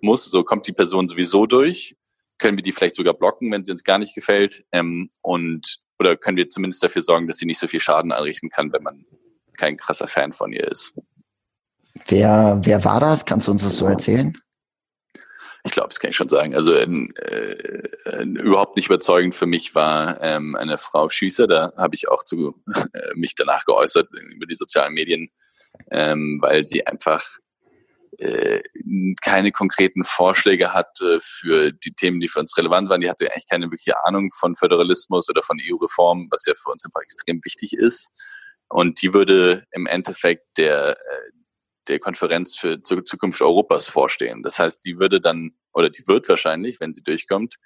muss. 0.00 0.26
So 0.26 0.44
kommt 0.44 0.66
die 0.66 0.72
Person 0.72 1.08
sowieso 1.08 1.46
durch, 1.46 1.96
können 2.38 2.58
wir 2.58 2.62
die 2.62 2.72
vielleicht 2.72 2.94
sogar 2.94 3.14
blocken, 3.14 3.50
wenn 3.50 3.64
sie 3.64 3.72
uns 3.72 3.84
gar 3.84 3.98
nicht 3.98 4.14
gefällt, 4.14 4.64
ähm, 4.72 5.10
und 5.22 5.78
oder 5.98 6.16
können 6.16 6.36
wir 6.36 6.48
zumindest 6.48 6.82
dafür 6.82 7.02
sorgen, 7.02 7.26
dass 7.26 7.38
sie 7.38 7.46
nicht 7.46 7.58
so 7.58 7.66
viel 7.66 7.80
Schaden 7.80 8.12
anrichten 8.12 8.50
kann, 8.50 8.72
wenn 8.72 8.82
man 8.82 9.04
kein 9.56 9.76
krasser 9.76 10.06
Fan 10.06 10.32
von 10.32 10.52
ihr 10.52 10.68
ist. 10.68 10.96
Wer, 12.06 12.60
wer 12.62 12.84
war 12.84 13.00
das? 13.00 13.24
Kannst 13.26 13.46
du 13.46 13.52
uns 13.52 13.62
das 13.62 13.76
so 13.76 13.86
erzählen? 13.86 14.36
Ich 15.64 15.72
glaube, 15.72 15.88
das 15.88 16.00
kann 16.00 16.10
ich 16.10 16.16
schon 16.16 16.28
sagen. 16.28 16.54
Also 16.54 16.72
äh, 16.72 16.84
äh, 16.84 18.22
überhaupt 18.22 18.76
nicht 18.76 18.86
überzeugend 18.86 19.34
für 19.34 19.46
mich 19.46 19.74
war 19.74 20.20
ähm, 20.22 20.56
eine 20.56 20.78
Frau 20.78 21.08
Schießer. 21.08 21.46
Da 21.46 21.72
habe 21.76 21.94
ich 21.94 22.08
auch 22.08 22.24
zu, 22.24 22.54
äh, 22.92 23.14
mich 23.14 23.34
danach 23.34 23.64
geäußert 23.64 24.08
über 24.12 24.46
die 24.46 24.54
sozialen 24.54 24.94
Medien, 24.94 25.30
ähm, 25.90 26.38
weil 26.40 26.64
sie 26.64 26.86
einfach 26.86 27.22
äh, 28.18 28.62
keine 29.20 29.52
konkreten 29.52 30.04
Vorschläge 30.04 30.72
hatte 30.72 31.18
für 31.22 31.72
die 31.72 31.92
Themen, 31.92 32.20
die 32.20 32.28
für 32.28 32.40
uns 32.40 32.56
relevant 32.56 32.88
waren. 32.88 33.00
Die 33.00 33.10
hatte 33.10 33.30
eigentlich 33.30 33.48
keine 33.48 33.66
wirkliche 33.66 34.04
Ahnung 34.04 34.30
von 34.32 34.54
Föderalismus 34.54 35.28
oder 35.28 35.42
von 35.42 35.58
EU-Reform, 35.60 36.26
was 36.30 36.46
ja 36.46 36.54
für 36.54 36.70
uns 36.70 36.84
einfach 36.84 37.02
extrem 37.02 37.40
wichtig 37.44 37.74
ist. 37.74 38.10
Und 38.68 39.02
die 39.02 39.14
würde 39.14 39.66
im 39.70 39.86
Endeffekt 39.86 40.46
der, 40.56 40.98
äh, 40.98 41.30
der 41.88 41.98
Konferenz 41.98 42.56
für 42.56 42.82
zur 42.82 43.04
Zukunft 43.04 43.42
Europas 43.42 43.86
vorstehen. 43.88 44.42
Das 44.42 44.58
heißt, 44.58 44.84
die 44.84 44.98
würde 44.98 45.20
dann 45.20 45.52
oder 45.72 45.90
die 45.90 46.06
wird 46.06 46.28
wahrscheinlich, 46.28 46.80
wenn 46.80 46.92
sie 46.92 47.02
durchkommt, 47.02 47.56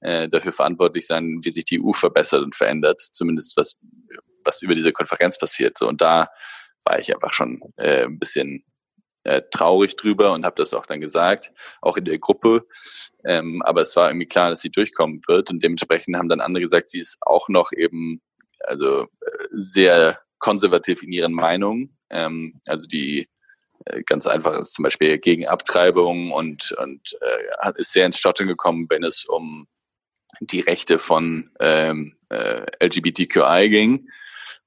äh, 0.00 0.28
dafür 0.28 0.52
verantwortlich 0.52 1.06
sein, 1.06 1.40
wie 1.42 1.50
sich 1.50 1.64
die 1.64 1.80
EU 1.82 1.92
verbessert 1.92 2.42
und 2.42 2.54
verändert, 2.54 3.00
zumindest 3.00 3.56
was 3.56 3.78
was 4.44 4.62
über 4.62 4.74
diese 4.74 4.92
Konferenz 4.92 5.38
passiert. 5.38 5.78
So, 5.78 5.88
und 5.88 6.00
da 6.00 6.28
war 6.84 6.98
ich 6.98 7.14
einfach 7.14 7.32
schon 7.32 7.60
äh, 7.76 8.04
ein 8.04 8.18
bisschen 8.18 8.64
äh, 9.24 9.42
traurig 9.50 9.96
drüber 9.96 10.32
und 10.32 10.44
habe 10.44 10.56
das 10.56 10.74
auch 10.74 10.86
dann 10.86 11.00
gesagt, 11.00 11.52
auch 11.80 11.96
in 11.96 12.04
der 12.04 12.18
Gruppe. 12.18 12.66
Ähm, 13.24 13.62
aber 13.62 13.80
es 13.82 13.94
war 13.94 14.08
irgendwie 14.08 14.26
klar, 14.26 14.50
dass 14.50 14.60
sie 14.60 14.70
durchkommen 14.70 15.20
wird 15.28 15.50
und 15.50 15.62
dementsprechend 15.62 16.16
haben 16.16 16.28
dann 16.28 16.40
andere 16.40 16.62
gesagt, 16.62 16.90
sie 16.90 17.00
ist 17.00 17.18
auch 17.20 17.48
noch 17.48 17.70
eben 17.72 18.20
also 18.60 19.02
äh, 19.02 19.46
sehr 19.52 20.20
konservativ 20.38 21.02
in 21.02 21.12
ihren 21.12 21.32
Meinungen. 21.32 21.96
Ähm, 22.10 22.60
also 22.66 22.88
die 22.88 23.28
ganz 24.06 24.26
einfach 24.26 24.58
ist 24.58 24.74
zum 24.74 24.84
Beispiel 24.84 25.18
gegen 25.18 25.46
Abtreibung 25.46 26.32
und, 26.32 26.72
und 26.72 27.16
äh, 27.20 27.72
ist 27.76 27.92
sehr 27.92 28.06
ins 28.06 28.18
Stottern 28.18 28.48
gekommen, 28.48 28.86
wenn 28.88 29.04
es 29.04 29.24
um 29.24 29.66
die 30.40 30.60
Rechte 30.60 30.98
von 30.98 31.50
ähm, 31.60 32.16
äh, 32.30 32.66
LGBTQI 32.84 33.68
ging. 33.68 34.08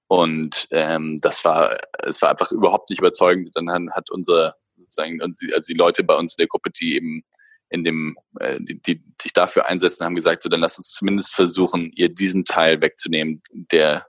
Und 0.07 0.67
ähm, 0.71 1.19
das 1.21 1.43
war, 1.45 1.77
es 2.03 2.21
war 2.21 2.29
einfach 2.29 2.51
überhaupt 2.51 2.89
nicht 2.89 2.99
überzeugend. 2.99 3.49
Dann 3.55 3.91
hat 3.91 4.11
unser, 4.11 4.55
sozusagen, 4.77 5.19
also 5.21 5.67
die 5.67 5.77
Leute 5.77 6.03
bei 6.03 6.15
uns 6.15 6.33
in 6.33 6.41
der 6.41 6.47
Gruppe, 6.47 6.69
die 6.69 6.95
eben 6.95 7.23
in 7.69 7.83
dem, 7.83 8.15
äh, 8.39 8.59
die, 8.59 8.79
die 8.79 9.03
sich 9.19 9.33
dafür 9.33 9.65
einsetzen, 9.65 10.05
haben 10.05 10.15
gesagt, 10.15 10.43
so 10.43 10.49
dann 10.49 10.61
lass 10.61 10.77
uns 10.77 10.91
zumindest 10.91 11.33
versuchen, 11.33 11.91
ihr 11.95 12.09
diesen 12.09 12.45
Teil 12.45 12.81
wegzunehmen, 12.81 13.41
der 13.51 14.05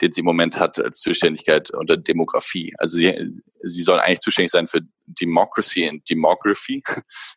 den 0.00 0.12
sie 0.12 0.20
im 0.20 0.24
Moment 0.24 0.58
hat 0.58 0.78
als 0.78 1.00
Zuständigkeit 1.00 1.70
unter 1.70 1.96
Demografie. 1.96 2.74
Also 2.78 2.98
sie, 2.98 3.30
sie 3.62 3.82
soll 3.82 4.00
eigentlich 4.00 4.20
zuständig 4.20 4.50
sein 4.50 4.66
für 4.66 4.80
Democracy 5.06 5.88
und 5.88 6.08
Demography. 6.08 6.82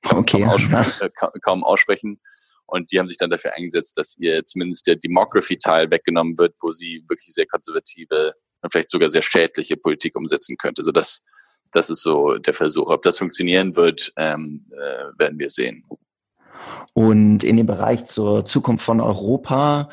Okay. 0.10 0.42
kaum, 0.42 0.50
aussprechen, 0.50 1.10
kaum 1.42 1.64
aussprechen. 1.64 2.22
Und 2.66 2.92
die 2.92 3.00
haben 3.00 3.08
sich 3.08 3.18
dann 3.18 3.30
dafür 3.30 3.54
eingesetzt, 3.56 3.98
dass 3.98 4.18
ihr 4.18 4.46
zumindest 4.46 4.88
der 4.88 4.96
Demography-Teil 4.96 5.92
weggenommen 5.92 6.38
wird, 6.38 6.56
wo 6.62 6.72
sie 6.72 7.04
wirklich 7.08 7.34
sehr 7.34 7.46
konservative 7.46 8.34
und 8.62 8.72
vielleicht 8.72 8.90
sogar 8.90 9.10
sehr 9.10 9.22
schädliche 9.22 9.78
Politik 9.78 10.16
umsetzen 10.16 10.58
könnte. 10.58 10.84
So 10.84 10.92
das, 10.92 11.24
das 11.72 11.90
ist 11.90 12.02
so 12.02 12.38
der 12.38 12.54
Versuch. 12.54 12.88
Ob 12.88 13.02
das 13.02 13.18
funktionieren 13.18 13.76
wird, 13.76 14.14
ähm, 14.18 14.66
äh, 14.72 15.20
werden 15.20 15.38
wir 15.38 15.50
sehen. 15.50 15.84
Und 16.94 17.44
in 17.44 17.58
dem 17.58 17.66
Bereich 17.66 18.06
zur 18.06 18.46
Zukunft 18.46 18.86
von 18.86 19.02
Europa, 19.02 19.90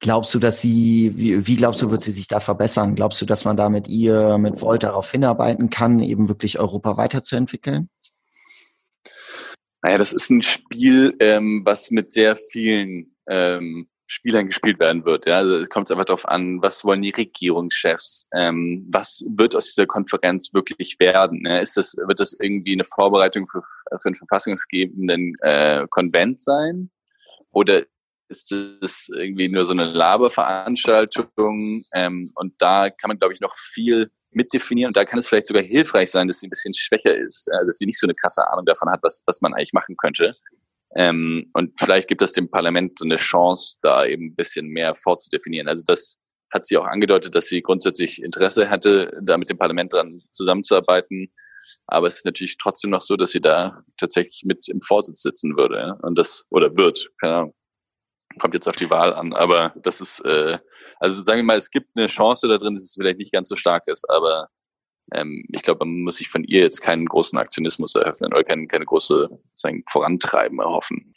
glaubst 0.00 0.34
du, 0.34 0.38
dass 0.38 0.60
sie, 0.60 1.12
wie, 1.14 1.46
wie 1.46 1.56
glaubst 1.56 1.82
du, 1.82 1.90
wird 1.90 2.02
sie 2.02 2.12
sich 2.12 2.26
da 2.26 2.40
verbessern? 2.40 2.94
Glaubst 2.94 3.20
du, 3.20 3.26
dass 3.26 3.44
man 3.44 3.56
da 3.56 3.68
mit 3.68 3.86
ihr, 3.86 4.38
mit 4.38 4.60
Volt 4.60 4.82
darauf 4.82 5.10
hinarbeiten 5.10 5.70
kann, 5.70 6.00
eben 6.00 6.28
wirklich 6.28 6.58
Europa 6.58 6.96
weiterzuentwickeln? 6.96 7.88
Naja, 9.82 9.98
das 9.98 10.12
ist 10.12 10.30
ein 10.30 10.42
Spiel, 10.42 11.14
ähm, 11.20 11.62
was 11.64 11.90
mit 11.90 12.12
sehr 12.12 12.36
vielen 12.36 13.14
ähm, 13.28 13.88
Spielern 14.06 14.48
gespielt 14.48 14.80
werden 14.80 15.04
wird. 15.04 15.26
Ja, 15.26 15.38
also 15.38 15.64
kommt 15.66 15.86
es 15.86 15.92
einfach 15.92 16.04
darauf 16.04 16.28
an, 16.28 16.60
was 16.60 16.84
wollen 16.84 17.00
die 17.00 17.10
Regierungschefs, 17.10 18.28
ähm, 18.34 18.86
was 18.90 19.24
wird 19.28 19.54
aus 19.54 19.66
dieser 19.66 19.86
Konferenz 19.86 20.52
wirklich 20.52 20.98
werden? 20.98 21.42
Ne? 21.42 21.60
Ist 21.60 21.76
das, 21.76 21.94
wird 21.96 22.18
das 22.18 22.36
irgendwie 22.38 22.72
eine 22.72 22.84
Vorbereitung 22.84 23.46
für, 23.48 23.60
für 23.60 24.06
einen 24.06 24.16
verfassungsgebenden 24.16 25.34
äh, 25.42 25.86
Konvent 25.88 26.42
sein? 26.42 26.90
Oder 27.52 27.84
ist 28.30 28.52
es 28.52 29.10
irgendwie 29.14 29.48
nur 29.48 29.64
so 29.64 29.72
eine 29.72 29.84
Laberveranstaltung? 29.84 31.84
Ähm, 31.92 32.32
und 32.36 32.54
da 32.58 32.90
kann 32.90 33.08
man, 33.08 33.18
glaube 33.18 33.34
ich, 33.34 33.40
noch 33.40 33.54
viel 33.54 34.10
mitdefinieren. 34.30 34.90
Und 34.90 34.96
da 34.96 35.04
kann 35.04 35.18
es 35.18 35.28
vielleicht 35.28 35.46
sogar 35.46 35.62
hilfreich 35.62 36.10
sein, 36.10 36.28
dass 36.28 36.40
sie 36.40 36.46
ein 36.46 36.50
bisschen 36.50 36.74
schwächer 36.74 37.14
ist, 37.14 37.48
äh, 37.48 37.66
dass 37.66 37.78
sie 37.78 37.86
nicht 37.86 37.98
so 37.98 38.06
eine 38.06 38.14
krasse 38.14 38.48
Ahnung 38.50 38.64
davon 38.64 38.90
hat, 38.90 39.00
was, 39.02 39.22
was 39.26 39.40
man 39.40 39.54
eigentlich 39.54 39.72
machen 39.72 39.96
könnte. 39.96 40.36
Ähm, 40.96 41.50
und 41.52 41.78
vielleicht 41.78 42.08
gibt 42.08 42.22
es 42.22 42.32
dem 42.32 42.50
Parlament 42.50 42.98
so 42.98 43.04
eine 43.04 43.16
Chance, 43.16 43.76
da 43.82 44.06
eben 44.06 44.26
ein 44.26 44.34
bisschen 44.34 44.68
mehr 44.68 44.94
vorzudefinieren. 44.94 45.68
Also 45.68 45.84
das 45.86 46.18
hat 46.52 46.66
sie 46.66 46.76
auch 46.76 46.86
angedeutet, 46.86 47.34
dass 47.34 47.46
sie 47.46 47.62
grundsätzlich 47.62 48.22
Interesse 48.22 48.70
hatte, 48.70 49.20
da 49.22 49.38
mit 49.38 49.50
dem 49.50 49.58
Parlament 49.58 49.92
dran 49.92 50.20
zusammenzuarbeiten. 50.32 51.32
Aber 51.86 52.06
es 52.06 52.18
ist 52.18 52.24
natürlich 52.24 52.56
trotzdem 52.56 52.90
noch 52.90 53.00
so, 53.00 53.16
dass 53.16 53.30
sie 53.30 53.40
da 53.40 53.82
tatsächlich 53.98 54.42
mit 54.44 54.68
im 54.68 54.80
Vorsitz 54.80 55.22
sitzen 55.22 55.56
würde. 55.56 55.96
Und 56.02 56.18
das, 56.18 56.46
oder 56.50 56.76
wird, 56.76 57.08
keine 57.20 57.34
Ahnung. 57.34 57.54
Kommt 58.40 58.54
jetzt 58.54 58.68
auf 58.68 58.76
die 58.76 58.90
Wahl 58.90 59.14
an. 59.14 59.32
Aber 59.32 59.72
das 59.76 60.00
ist, 60.00 60.20
äh, 60.24 60.58
also 60.98 61.22
sagen 61.22 61.38
wir 61.38 61.44
mal, 61.44 61.58
es 61.58 61.70
gibt 61.70 61.96
eine 61.96 62.06
Chance 62.06 62.48
da 62.48 62.58
drin, 62.58 62.74
dass 62.74 62.82
es 62.82 62.94
vielleicht 62.94 63.18
nicht 63.18 63.32
ganz 63.32 63.48
so 63.48 63.56
stark 63.56 63.86
ist, 63.86 64.08
aber 64.10 64.48
ähm, 65.12 65.44
ich 65.52 65.62
glaube, 65.62 65.84
man 65.84 66.02
muss 66.02 66.16
sich 66.16 66.28
von 66.28 66.44
ihr 66.44 66.60
jetzt 66.60 66.80
keinen 66.80 67.06
großen 67.06 67.38
Aktionismus 67.38 67.94
eröffnen 67.94 68.32
oder 68.32 68.44
keine, 68.44 68.66
keine 68.66 68.84
große 68.84 69.28
sagen, 69.54 69.84
Vorantreiben 69.88 70.58
erhoffen. 70.58 71.14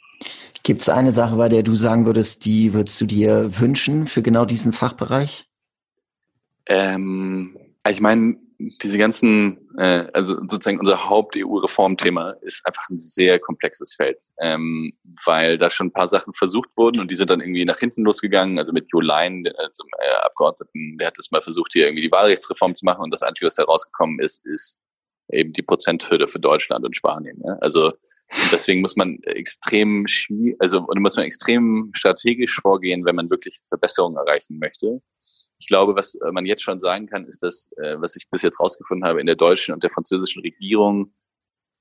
Gibt 0.63 0.81
es 0.81 0.89
eine 0.89 1.11
Sache, 1.11 1.35
bei 1.35 1.49
der 1.49 1.63
du 1.63 1.75
sagen 1.75 2.05
würdest, 2.05 2.45
die 2.45 2.73
würdest 2.73 2.99
du 3.01 3.05
dir 3.05 3.59
wünschen 3.59 4.07
für 4.07 4.21
genau 4.21 4.45
diesen 4.45 4.71
Fachbereich? 4.71 5.45
Ähm, 6.67 7.57
ich 7.87 7.99
meine, 7.99 8.37
diese 8.81 8.97
ganzen, 8.97 9.69
äh, 9.77 10.07
also 10.13 10.35
sozusagen 10.47 10.79
unser 10.79 11.09
Haupt-EU-Reformthema 11.09 12.31
ist 12.41 12.65
einfach 12.65 12.89
ein 12.89 12.97
sehr 12.97 13.39
komplexes 13.39 13.95
Feld, 13.95 14.17
ähm, 14.39 14.93
weil 15.25 15.57
da 15.57 15.69
schon 15.69 15.87
ein 15.87 15.93
paar 15.93 16.07
Sachen 16.07 16.33
versucht 16.33 16.69
wurden 16.77 16.99
und 16.99 17.11
die 17.11 17.15
sind 17.15 17.29
dann 17.29 17.41
irgendwie 17.41 17.65
nach 17.65 17.79
hinten 17.79 18.03
losgegangen. 18.03 18.59
Also 18.59 18.73
mit 18.73 18.87
Jo 18.91 18.99
Lein, 19.01 19.43
also, 19.57 19.83
äh, 19.99 20.25
Abgeordneten, 20.25 20.97
der 20.97 21.07
hat 21.07 21.17
das 21.17 21.31
mal 21.31 21.41
versucht, 21.41 21.73
hier 21.73 21.85
irgendwie 21.85 22.03
die 22.03 22.11
Wahlrechtsreform 22.11 22.75
zu 22.75 22.85
machen 22.85 23.01
und 23.01 23.11
das 23.11 23.23
Einzige, 23.23 23.47
was 23.47 23.55
da 23.55 23.63
rausgekommen 23.63 24.19
ist, 24.19 24.45
ist 24.45 24.79
eben 25.31 25.53
die 25.53 25.61
Prozenthürde 25.61 26.27
für 26.27 26.39
Deutschland 26.39 26.85
und 26.85 26.95
Spanien. 26.95 27.39
Ne? 27.39 27.57
Also 27.61 27.93
deswegen 28.51 28.81
muss 28.81 28.95
man 28.95 29.19
extrem 29.23 30.05
also 30.59 30.85
muss 30.95 31.15
man 31.15 31.25
extrem 31.25 31.91
strategisch 31.93 32.59
vorgehen, 32.61 33.05
wenn 33.05 33.15
man 33.15 33.29
wirklich 33.29 33.61
Verbesserungen 33.65 34.17
erreichen 34.17 34.59
möchte 34.59 35.01
ich 35.59 35.67
glaube, 35.67 35.95
was 35.95 36.15
äh, 36.15 36.31
man 36.31 36.45
jetzt 36.45 36.63
schon 36.63 36.79
sagen 36.79 37.07
kann, 37.07 37.25
ist, 37.25 37.43
dass, 37.43 37.71
äh, 37.77 37.95
was 37.99 38.15
ich 38.15 38.29
bis 38.29 38.41
jetzt 38.41 38.59
rausgefunden 38.59 39.07
habe, 39.07 39.19
in 39.19 39.27
der 39.27 39.35
deutschen 39.35 39.73
und 39.73 39.83
der 39.83 39.91
französischen 39.91 40.41
Regierung 40.41 41.13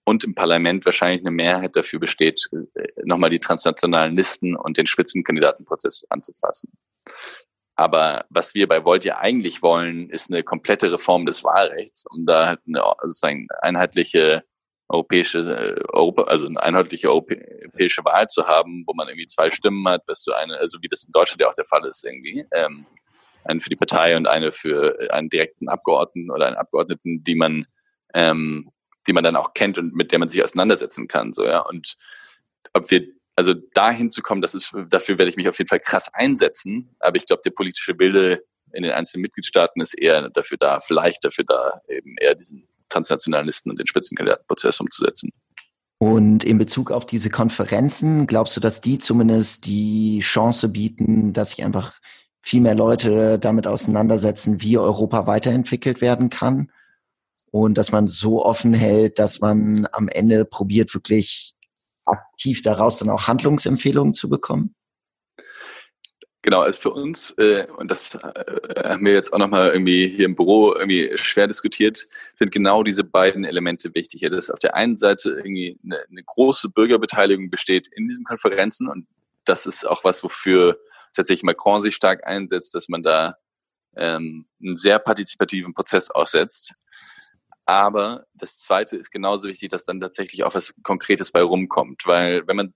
und 0.05 0.25
im 0.25 0.35
Parlament 0.35 0.85
wahrscheinlich 0.85 1.21
eine 1.21 1.31
Mehrheit 1.31 1.76
dafür 1.76 2.00
besteht, 2.00 2.49
äh, 2.52 2.87
nochmal 3.05 3.31
die 3.31 3.41
transnationalen 3.41 4.17
Listen 4.17 4.57
und 4.57 4.76
den 4.76 4.87
Spitzenkandidatenprozess 4.87 6.05
anzufassen. 6.11 6.73
Aber 7.76 8.26
was 8.29 8.55
wir 8.55 8.69
bei 8.69 8.85
Volt 8.85 9.05
ja 9.05 9.19
eigentlich 9.19 9.62
wollen, 9.62 10.11
ist 10.11 10.31
eine 10.31 10.43
komplette 10.43 10.93
Reform 10.93 11.26
des 11.26 11.43
Wahlrechts, 11.43 12.05
um 12.11 12.26
da 12.26 12.57
eine 12.67 12.83
sozusagen 13.02 13.49
einheitliche 13.61 14.45
europäische 14.88 15.79
Europa, 15.93 16.25
also 16.25 16.47
eine 16.47 16.62
einheitliche 16.62 17.09
europäische 17.09 18.05
Wahl 18.05 18.26
zu 18.26 18.47
haben, 18.47 18.85
wo 18.87 18.93
man 18.93 19.09
irgendwie 19.09 19.26
zwei 19.26 19.50
Stimmen 19.50 19.88
hat, 19.88 20.02
was 20.07 20.23
du 20.23 20.33
eine, 20.33 20.59
also 20.59 20.79
wie 20.83 20.88
das 20.88 21.05
in 21.05 21.12
Deutschland 21.12 21.41
ja 21.41 21.49
auch 21.49 21.55
der 21.55 21.64
Fall 21.64 21.85
ist 21.87 22.05
irgendwie. 22.05 22.45
Ähm, 22.52 22.87
eine 23.44 23.61
für 23.61 23.70
die 23.70 23.76
Partei 23.76 24.16
und 24.16 24.26
eine 24.26 24.52
für 24.52 25.12
einen 25.12 25.28
direkten 25.28 25.68
Abgeordneten 25.68 26.30
oder 26.30 26.46
einen 26.46 26.56
Abgeordneten, 26.56 27.25
die 27.25 27.34
man, 27.34 27.66
ähm, 28.14 28.70
die 29.06 29.12
man 29.12 29.25
dann 29.25 29.37
auch 29.37 29.54
kennt 29.54 29.78
und 29.78 29.94
mit 29.94 30.12
der 30.12 30.18
man 30.18 30.28
sich 30.28 30.42
auseinandersetzen 30.42 31.08
kann. 31.08 31.32
So, 31.32 31.44
ja. 31.44 31.61
Und 31.61 31.96
ob 32.72 32.90
wir, 32.90 33.06
also 33.37 33.54
dahin 33.75 34.11
zu 34.11 34.22
kommen, 34.22 34.42
das 34.42 34.54
ist, 34.54 34.72
dafür 34.88 35.18
werde 35.18 35.30
ich 35.30 35.37
mich 35.37 35.49
auf 35.49 35.58
jeden 35.58 35.68
Fall 35.68 35.80
krass 35.80 36.12
einsetzen. 36.12 36.94
Aber 37.00 37.16
ich 37.16 37.26
glaube, 37.26 37.42
der 37.44 37.50
politische 37.50 37.94
Bilde 37.94 38.42
in 38.72 38.82
den 38.82 38.92
einzelnen 38.92 39.22
Mitgliedstaaten 39.22 39.80
ist 39.80 39.94
eher 39.94 40.30
dafür 40.30 40.56
da, 40.58 40.80
vielleicht 40.80 41.25
dafür 41.25 41.44
da, 41.46 41.80
eben 41.88 42.16
eher 42.18 42.34
diesen 42.34 42.68
transnationalen 42.88 43.46
Listen 43.46 43.70
und 43.70 43.78
den 43.78 43.87
Spitzenkandidatenprozess 43.87 44.80
umzusetzen. 44.80 45.30
Und 45.99 46.42
in 46.42 46.58
Bezug 46.58 46.90
auf 46.90 47.06
diese 47.06 47.30
Konferenzen, 47.30 48.26
glaubst 48.26 48.56
du, 48.56 48.61
dass 48.61 48.80
die 48.80 48.99
zumindest 48.99 49.66
die 49.66 50.18
Chance 50.20 50.68
bieten, 50.68 51.32
dass 51.32 51.50
sich 51.50 51.64
einfach 51.64 52.00
viel 52.42 52.61
mehr 52.61 52.75
Leute 52.75 53.38
damit 53.38 53.66
auseinandersetzen, 53.66 54.61
wie 54.61 54.76
Europa 54.76 55.26
weiterentwickelt 55.26 56.00
werden 56.00 56.28
kann 56.28 56.70
und 57.50 57.78
dass 57.78 57.92
man 57.92 58.08
so 58.08 58.44
offen 58.44 58.75
hält, 58.75 59.18
dass 59.18 59.40
man 59.40 59.87
am 59.92 60.08
Ende 60.08 60.44
probiert, 60.44 60.92
wirklich 60.94 61.54
aktiv 62.04 62.62
daraus 62.62 62.99
dann 62.99 63.11
auch 63.11 63.28
Handlungsempfehlungen 63.28 64.12
zu 64.12 64.28
bekommen? 64.28 64.75
Genau, 66.44 66.62
also 66.62 66.80
für 66.80 66.90
uns, 66.90 67.30
äh, 67.38 67.68
und 67.76 67.88
das 67.88 68.16
äh, 68.16 68.88
haben 68.88 69.04
wir 69.06 69.12
jetzt 69.12 69.32
auch 69.32 69.38
nochmal 69.38 69.70
irgendwie 69.70 70.08
hier 70.08 70.25
im 70.25 70.34
Büro 70.34 70.75
irgendwie 70.75 71.12
schwer 71.14 71.46
diskutiert, 71.46 72.08
sind 72.34 72.50
genau 72.50 72.82
diese 72.82 73.04
beiden 73.04 73.44
Elemente 73.44 73.94
wichtig. 73.94 74.22
Dass 74.22 74.50
auf 74.50 74.58
der 74.58 74.75
einen 74.75 74.96
Seite 74.96 75.30
irgendwie 75.30 75.78
eine, 75.84 76.00
eine 76.11 76.22
große 76.25 76.70
Bürgerbeteiligung 76.70 77.49
besteht 77.49 77.87
in 77.87 78.08
diesen 78.08 78.25
Konferenzen 78.25 78.88
und 78.88 79.06
das 79.44 79.66
ist 79.66 79.87
auch 79.87 80.02
was, 80.02 80.25
wofür 80.25 80.78
tatsächlich 81.12 81.45
Macron 81.45 81.81
sich 81.81 81.95
stark 81.95 82.26
einsetzt, 82.26 82.75
dass 82.75 82.88
man 82.88 83.02
da 83.02 83.37
ähm, 83.97 84.47
einen 84.61 84.76
sehr 84.76 84.99
partizipativen 84.99 85.75
Prozess 85.75 86.11
aussetzt. 86.11 86.75
Aber 87.64 88.25
das 88.35 88.61
Zweite 88.61 88.97
ist 88.97 89.11
genauso 89.11 89.49
wichtig, 89.49 89.69
dass 89.69 89.85
dann 89.85 90.00
tatsächlich 90.00 90.45
auch 90.45 90.54
was 90.54 90.75
Konkretes 90.83 91.31
bei 91.31 91.42
rumkommt, 91.42 92.02
weil 92.07 92.47
wenn 92.47 92.57
man 92.57 92.71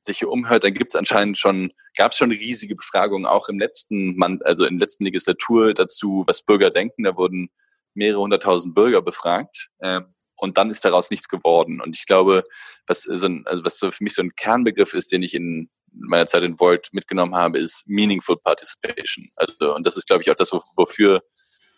sich 0.00 0.18
hier 0.18 0.30
umhört, 0.30 0.62
dann 0.64 0.74
gibt 0.74 0.92
es 0.92 0.96
anscheinend 0.96 1.36
schon, 1.36 1.72
gab 1.96 2.12
es 2.12 2.18
schon 2.18 2.30
riesige 2.30 2.76
Befragungen 2.76 3.26
auch 3.26 3.48
im 3.48 3.58
letzten, 3.58 4.16
also 4.44 4.64
in 4.64 4.78
der 4.78 4.86
letzten 4.86 5.04
Legislatur 5.04 5.74
dazu, 5.74 6.22
was 6.26 6.42
Bürger 6.42 6.70
denken. 6.70 7.02
Da 7.02 7.16
wurden 7.16 7.50
mehrere 7.94 8.20
hunderttausend 8.20 8.74
Bürger 8.74 9.02
befragt. 9.02 9.68
Ähm, 9.80 10.14
und 10.36 10.58
dann 10.58 10.70
ist 10.70 10.84
daraus 10.84 11.10
nichts 11.10 11.28
geworden. 11.28 11.80
Und 11.80 11.96
ich 11.96 12.06
glaube, 12.06 12.44
was 12.86 13.02
so, 13.02 13.26
ein, 13.26 13.46
also 13.46 13.64
was 13.64 13.78
so 13.78 13.90
für 13.90 14.04
mich 14.04 14.14
so 14.14 14.22
ein 14.22 14.34
Kernbegriff 14.36 14.94
ist, 14.94 15.10
den 15.12 15.22
ich 15.22 15.34
in 15.34 15.70
meiner 15.98 16.26
Zeit 16.26 16.42
in 16.42 16.58
Volt 16.60 16.88
mitgenommen 16.92 17.34
habe, 17.34 17.58
ist 17.58 17.88
Meaningful 17.88 18.36
Participation. 18.36 19.28
Also, 19.36 19.74
und 19.74 19.86
das 19.86 19.96
ist, 19.96 20.06
glaube 20.06 20.22
ich, 20.22 20.30
auch 20.30 20.34
das, 20.34 20.52
wofür 20.76 21.22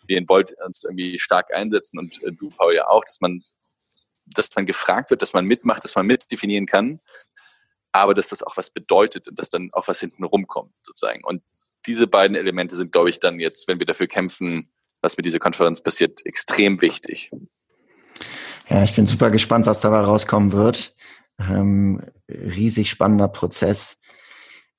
wir 0.05 0.17
in 0.17 0.27
Volt 0.27 0.53
uns 0.65 0.83
irgendwie 0.83 1.19
stark 1.19 1.53
einsetzen 1.53 1.99
und 1.99 2.21
äh, 2.23 2.31
du, 2.31 2.49
Paul, 2.49 2.75
ja 2.75 2.87
auch, 2.87 3.03
dass 3.03 3.21
man, 3.21 3.43
dass 4.25 4.53
man 4.55 4.65
gefragt 4.65 5.09
wird, 5.09 5.21
dass 5.21 5.33
man 5.33 5.45
mitmacht, 5.45 5.83
dass 5.83 5.95
man 5.95 6.05
mitdefinieren 6.05 6.65
kann, 6.65 6.99
aber 7.91 8.13
dass 8.13 8.29
das 8.29 8.43
auch 8.43 8.57
was 8.57 8.71
bedeutet 8.71 9.27
und 9.27 9.39
dass 9.39 9.49
dann 9.49 9.69
auch 9.71 9.87
was 9.87 9.99
hinten 9.99 10.23
rumkommt, 10.23 10.73
sozusagen. 10.83 11.23
Und 11.23 11.43
diese 11.85 12.07
beiden 12.07 12.35
Elemente 12.35 12.75
sind, 12.75 12.91
glaube 12.91 13.09
ich, 13.09 13.19
dann 13.19 13.39
jetzt, 13.39 13.67
wenn 13.67 13.79
wir 13.79 13.85
dafür 13.85 14.07
kämpfen, 14.07 14.71
was 15.01 15.15
mit 15.15 15.25
dieser 15.25 15.39
Konferenz 15.39 15.81
passiert, 15.81 16.25
extrem 16.25 16.81
wichtig. 16.81 17.31
Ja, 18.69 18.83
ich 18.83 18.95
bin 18.95 19.05
super 19.05 19.31
gespannt, 19.31 19.65
was 19.65 19.81
dabei 19.81 20.01
rauskommen 20.01 20.51
wird. 20.51 20.93
Ähm, 21.39 22.01
riesig 22.27 22.89
spannender 22.89 23.29
Prozess. 23.29 23.98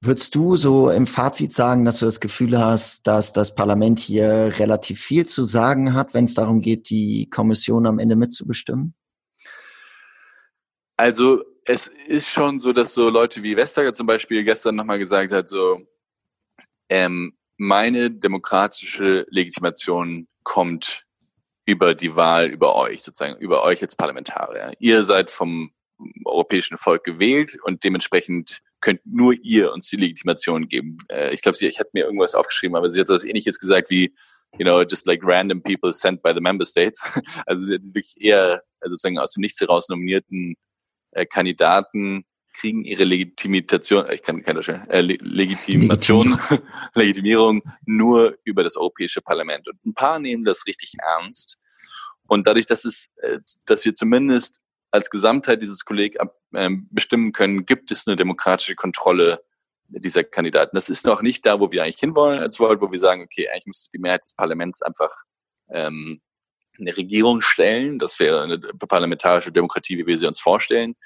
Würdest 0.03 0.35
du 0.35 0.57
so 0.57 0.91
im 0.91 1.07
Fazit 1.07 1.53
sagen, 1.53 1.85
dass 1.85 1.99
du 1.99 2.07
das 2.07 2.21
Gefühl 2.21 2.59
hast, 2.59 3.07
dass 3.07 3.35
das 3.35 3.55
Parlament 3.55 3.99
hier 3.99 4.55
relativ 4.59 4.99
viel 5.01 5.27
zu 5.27 5.45
sagen 5.45 5.93
hat, 5.93 6.15
wenn 6.15 6.25
es 6.25 6.35
darum 6.35 6.63
geht, 6.63 6.89
die 6.89 7.29
Kommission 7.29 7.87
am 7.87 7.99
Ende 7.99 8.17
mitzubestimmen? 8.17 8.95
Also 10.97 11.45
es 11.67 11.87
ist 11.87 12.31
schon 12.31 12.59
so, 12.59 12.73
dass 12.73 12.95
so 12.95 13.11
Leute 13.11 13.43
wie 13.43 13.57
Vestager 13.57 13.93
zum 13.93 14.07
Beispiel 14.07 14.43
gestern 14.43 14.77
nochmal 14.77 14.99
gesagt 14.99 15.33
hat, 15.33 15.51
so 15.51 15.83
ähm, 16.89 17.37
meine 17.59 18.11
demokratische 18.11 19.27
Legitimation 19.29 20.29
kommt 20.45 21.05
über 21.67 21.95
die 21.95 22.17
Wahl, 22.17 22.47
über 22.47 22.75
euch, 22.75 23.03
sozusagen, 23.03 23.39
über 23.39 23.65
euch 23.65 23.83
als 23.83 23.97
Parlamentarier. 23.97 24.73
Ihr 24.79 25.05
seid 25.05 25.31
vom 25.31 25.73
europäischen 26.25 26.79
Volk 26.79 27.05
gewählt 27.05 27.59
und 27.65 27.85
dementsprechend 27.85 28.63
könnt 28.81 29.01
nur 29.05 29.35
ihr 29.43 29.73
uns 29.73 29.89
die 29.89 29.97
Legitimation 29.97 30.69
geben. 30.69 30.99
Äh, 31.09 31.33
ich 31.33 31.43
glaube, 31.43 31.57
sie, 31.57 31.67
ich 31.67 31.79
hatte 31.79 31.91
mir 31.93 32.05
irgendwas 32.05 32.35
aufgeschrieben, 32.35 32.77
aber 32.77 32.91
sie 32.91 33.01
hat 33.01 33.09
etwas 33.09 33.25
ähnliches 33.25 33.59
gesagt 33.59 33.91
wie, 33.91 34.15
you 34.59 34.65
know, 34.65 34.83
just 34.83 35.07
like 35.07 35.21
random 35.23 35.63
people 35.63 35.93
sent 35.93 36.23
by 36.23 36.33
the 36.35 36.41
member 36.41 36.65
states. 36.65 37.05
Also 37.47 37.67
sie 37.67 37.75
hat 37.75 37.83
wirklich 37.85 38.15
eher 38.19 38.63
also 38.81 38.95
sozusagen 38.95 39.19
aus 39.19 39.35
dem 39.35 39.43
Nichts 39.43 39.61
heraus 39.61 39.89
nominierten 39.89 40.55
äh, 41.13 41.27
Kandidaten 41.27 42.25
kriegen 42.53 42.85
ihre 42.85 43.05
Legitimation, 43.05 44.11
ich 44.11 44.23
kann 44.23 44.43
keine 44.43 44.61
äh, 44.89 45.01
Legitimation, 45.01 46.39
Legitimierung 46.95 47.63
nur 47.87 48.37
über 48.45 48.65
das 48.65 48.77
Europäische 48.77 49.21
Parlament. 49.21 49.69
Und 49.69 49.85
ein 49.87 49.95
paar 49.95 50.19
nehmen 50.19 50.45
das 50.45 50.67
richtig 50.67 50.95
ernst. 50.99 51.59
Und 52.27 52.47
dadurch, 52.47 52.67
dass 52.67 52.85
es, 52.85 53.09
äh, 53.17 53.39
dass 53.67 53.85
wir 53.85 53.95
zumindest 53.95 54.61
als 54.91 55.11
Gesamtheit 55.11 55.63
dieses 55.63 55.85
Kolleg 55.85 56.19
ähm, 56.55 56.89
bestimmen 56.91 57.33
können, 57.33 57.67
gibt 57.67 57.91
es 57.91 58.07
eine 58.07 58.17
demokratische 58.17 58.75
Kontrolle 58.75 59.43
dieser 59.89 60.25
Kandidaten. 60.25 60.77
Das 60.77 60.89
ist 60.89 61.05
noch 61.05 61.23
nicht 61.23 61.45
da, 61.47 61.61
wo 61.61 61.73
wir 61.73 61.83
eigentlich 61.83 61.99
hinwollen 61.99 62.41
als 62.41 62.61
World, 62.61 62.81
wo 62.81 62.91
wir 62.91 62.99
sagen, 62.99 63.23
okay, 63.23 63.49
eigentlich 63.49 63.67
müsste 63.67 63.91
die 63.93 63.99
Mehrheit 63.99 64.25
des 64.25 64.35
Parlaments 64.35 64.83
einfach 64.83 65.11
ähm, 65.71 66.21
eine 66.79 66.97
Regierung 66.97 67.41
stellen. 67.43 67.99
Das 67.99 68.19
wäre 68.19 68.43
eine 68.43 68.59
parlamentarische 68.59 69.53
Demokratie, 69.53 69.99
wie 69.99 70.07
wir 70.07 70.19
sie 70.19 70.27
uns 70.27 70.41
vorstellen. 70.41 70.97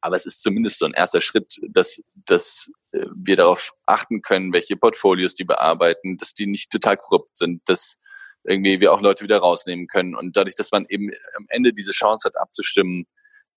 Aber 0.00 0.16
es 0.16 0.24
ist 0.24 0.42
zumindest 0.42 0.78
so 0.78 0.86
ein 0.86 0.94
erster 0.94 1.20
Schritt, 1.20 1.60
dass, 1.68 2.02
dass 2.14 2.70
äh, 2.92 3.06
wir 3.14 3.36
darauf 3.36 3.72
achten 3.86 4.22
können, 4.22 4.52
welche 4.52 4.76
Portfolios 4.76 5.34
die 5.34 5.44
bearbeiten, 5.44 6.16
dass 6.16 6.32
die 6.32 6.46
nicht 6.46 6.70
total 6.70 6.96
korrupt 6.96 7.36
sind, 7.36 7.62
dass 7.66 7.98
irgendwie 8.44 8.80
wir 8.80 8.92
auch 8.92 9.02
Leute 9.02 9.22
wieder 9.22 9.38
rausnehmen 9.38 9.86
können. 9.86 10.14
Und 10.14 10.36
dadurch, 10.36 10.54
dass 10.54 10.72
man 10.72 10.86
eben 10.88 11.10
am 11.36 11.44
Ende 11.48 11.74
diese 11.74 11.92
Chance 11.92 12.26
hat, 12.26 12.40
abzustimmen, 12.40 13.06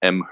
ähm, 0.04 0.28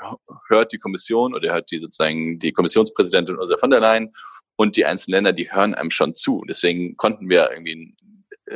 hört 0.50 0.74
die 0.74 0.80
Kommission 0.80 1.34
oder 1.34 1.54
hört 1.54 1.72
die 1.72 1.80
sozusagen 1.80 2.40
die 2.40 2.52
Kommissionspräsidentin 2.52 3.38
Ursula 3.38 3.58
von 3.58 3.70
der 3.70 3.80
Leyen 3.80 4.14
und 4.58 4.76
die 4.76 4.86
einzelnen 4.86 5.16
Länder, 5.16 5.34
die 5.34 5.52
hören 5.52 5.74
einem 5.74 5.92
schon 5.92 6.14
zu. 6.14 6.44
Deswegen 6.48 6.98
konnten 6.98 7.30
wir 7.30 7.50
irgendwie 7.52 7.96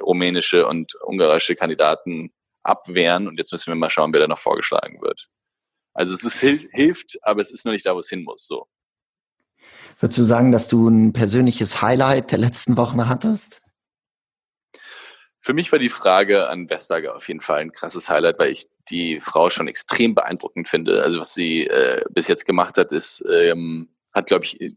rumänische 0.01 0.67
und 0.67 0.93
ungarische 1.05 1.55
Kandidaten 1.55 2.33
abwehren 2.63 3.29
und 3.29 3.37
jetzt 3.37 3.53
müssen 3.53 3.71
wir 3.71 3.75
mal 3.75 3.89
schauen, 3.89 4.13
wer 4.13 4.19
da 4.19 4.27
noch 4.27 4.37
vorgeschlagen 4.37 5.01
wird. 5.01 5.29
Also 5.93 6.13
es 6.13 6.25
ist, 6.25 6.41
hilft, 6.41 7.17
aber 7.21 7.41
es 7.41 7.51
ist 7.51 7.65
noch 7.65 7.71
nicht 7.71 7.85
da, 7.85 7.95
wo 7.95 7.99
es 7.99 8.09
hin 8.09 8.23
muss. 8.23 8.45
So. 8.45 8.67
Würdest 9.99 10.19
du 10.19 10.25
sagen, 10.25 10.51
dass 10.51 10.67
du 10.67 10.89
ein 10.89 11.13
persönliches 11.13 11.81
Highlight 11.81 12.31
der 12.31 12.39
letzten 12.39 12.75
Wochen 12.75 13.07
hattest? 13.07 13.61
Für 15.45 15.53
mich 15.53 15.71
war 15.71 15.77
die 15.77 15.89
Frage 15.89 16.49
an 16.49 16.71
Vestager 16.71 17.15
auf 17.15 17.27
jeden 17.27 17.39
Fall 17.39 17.59
ein 17.59 17.71
krasses 17.71 18.09
Highlight, 18.09 18.39
weil 18.39 18.49
ich 18.49 18.65
die 18.89 19.21
Frau 19.21 19.51
schon 19.51 19.67
extrem 19.67 20.15
beeindruckend 20.15 20.67
finde. 20.67 21.03
Also 21.03 21.19
was 21.19 21.35
sie 21.35 21.67
äh, 21.67 22.03
bis 22.09 22.27
jetzt 22.27 22.45
gemacht 22.45 22.77
hat, 22.79 22.91
ist, 22.91 23.23
ähm, 23.31 23.89
hat, 24.11 24.25
glaube 24.25 24.45
ich, 24.45 24.73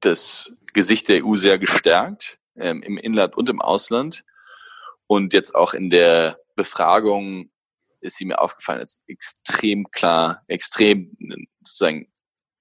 das 0.00 0.52
Gesicht 0.74 1.08
der 1.08 1.24
EU 1.24 1.36
sehr 1.36 1.58
gestärkt, 1.58 2.38
ähm, 2.54 2.82
im 2.82 2.98
Inland 2.98 3.34
und 3.34 3.48
im 3.48 3.62
Ausland. 3.62 4.26
Und 5.06 5.32
jetzt 5.32 5.54
auch 5.54 5.72
in 5.72 5.88
der 5.88 6.38
Befragung 6.54 7.50
ist 8.02 8.18
sie 8.18 8.26
mir 8.26 8.42
aufgefallen 8.42 8.80
als 8.80 9.02
extrem 9.06 9.90
klar, 9.90 10.42
extrem 10.48 11.16
sozusagen 11.62 12.12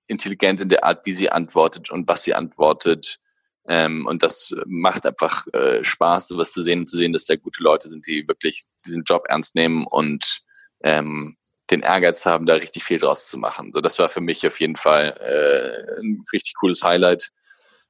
intelligent 0.07 0.61
in 0.61 0.69
der 0.69 0.85
Art, 0.85 1.05
wie 1.05 1.13
sie 1.13 1.29
antwortet 1.29 1.91
und 1.91 2.07
was 2.07 2.23
sie 2.23 2.33
antwortet 2.33 3.19
ähm, 3.71 4.07
und 4.07 4.23
das 4.23 4.51
macht 4.65 5.05
einfach 5.05 5.45
äh, 5.53 5.83
Spaß, 5.83 6.29
sowas 6.29 6.51
zu 6.53 6.63
sehen 6.63 6.79
und 6.79 6.89
zu 6.89 6.97
sehen, 6.97 7.13
dass 7.13 7.25
da 7.25 7.35
gute 7.35 7.61
Leute 7.61 7.87
sind, 7.87 8.07
die 8.07 8.27
wirklich 8.27 8.63
diesen 8.83 9.03
Job 9.03 9.25
ernst 9.29 9.53
nehmen 9.53 9.85
und 9.85 10.39
ähm, 10.81 11.37
den 11.69 11.81
Ehrgeiz 11.81 12.25
haben, 12.25 12.47
da 12.47 12.55
richtig 12.55 12.83
viel 12.83 12.97
draus 12.97 13.29
zu 13.29 13.37
machen. 13.37 13.71
So, 13.71 13.79
das 13.79 13.99
war 13.99 14.09
für 14.09 14.21
mich 14.21 14.47
auf 14.47 14.59
jeden 14.59 14.75
Fall 14.75 15.15
äh, 15.19 16.01
ein 16.01 16.23
richtig 16.33 16.55
cooles 16.55 16.83
Highlight. 16.83 17.29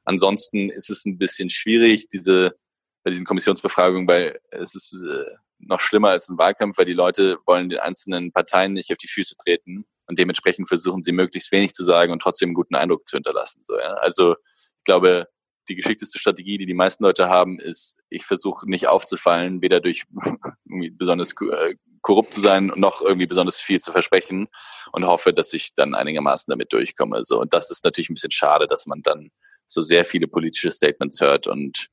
Ansonsten 0.04 0.70
ist 0.70 0.89
es 0.89 1.06
ein 1.06 1.18
bisschen 1.18 1.50
schwierig, 1.50 2.10
diese 2.10 2.58
bei 3.06 3.12
diesen 3.12 3.26
Kommissionsbefragungen, 3.26 4.06
weil 4.06 4.38
es 4.52 4.76
ist 4.76 4.94
äh, 4.94 5.24
noch 5.60 5.80
schlimmer 5.80 6.10
als 6.10 6.28
ein 6.28 6.38
Wahlkampf, 6.38 6.78
weil 6.78 6.86
die 6.86 6.92
Leute 6.92 7.38
wollen 7.46 7.70
den 7.70 7.80
einzelnen 7.80 8.34
Parteien 8.34 8.74
nicht 8.74 8.92
auf 8.92 8.98
die 8.98 9.08
Füße 9.08 9.36
treten 9.38 9.86
und 10.08 10.20
dementsprechend 10.20 10.68
versuchen 10.68 11.04
sie 11.04 11.13
möglichst 11.13 11.54
wenig 11.54 11.72
zu 11.72 11.86
sagen 11.86 12.12
und 12.12 12.22
trotzdem 12.22 12.50
einen 12.50 12.56
guten 12.56 12.76
Eindruck 12.76 13.08
zu 13.08 13.15
hinterlassen. 13.15 13.62
So, 13.63 13.78
ja? 13.78 13.94
Also 13.94 14.36
ich 14.78 14.84
glaube, 14.84 15.30
die 15.70 15.76
geschickteste 15.76 16.20
Strategie, 16.20 16.58
die 16.58 16.66
die 16.66 16.74
meisten 16.74 17.04
Leute 17.04 17.30
haben, 17.30 17.60
ist, 17.60 17.98
ich 18.10 18.26
versuche 18.26 18.70
nicht 18.70 18.88
aufzufallen, 18.88 19.62
weder 19.62 19.80
durch 19.80 20.04
besonders 20.98 21.34
äh, 21.42 21.76
korrupt 22.02 22.34
zu 22.34 22.42
sein 22.42 22.72
noch 22.76 23.02
irgendwie 23.02 23.28
besonders 23.28 23.60
viel 23.60 23.80
zu 23.80 23.92
versprechen 23.92 24.48
und 24.92 25.06
hoffe, 25.06 25.34
dass 25.34 25.54
ich 25.54 25.74
dann 25.74 25.96
einigermaßen 25.96 26.52
damit 26.52 26.74
durchkomme. 26.74 27.24
So, 27.24 27.40
und 27.40 27.54
das 27.54 27.72
ist 27.72 27.84
natürlich 27.84 28.10
ein 28.10 28.16
bisschen 28.16 28.32
schade, 28.32 28.68
dass 28.68 28.86
man 28.86 29.02
dann 29.02 29.32
so 29.66 29.82
sehr 29.82 30.06
viele 30.06 30.28
politische 30.28 30.72
Statements 30.72 31.22
hört 31.22 31.48
und 31.48 31.88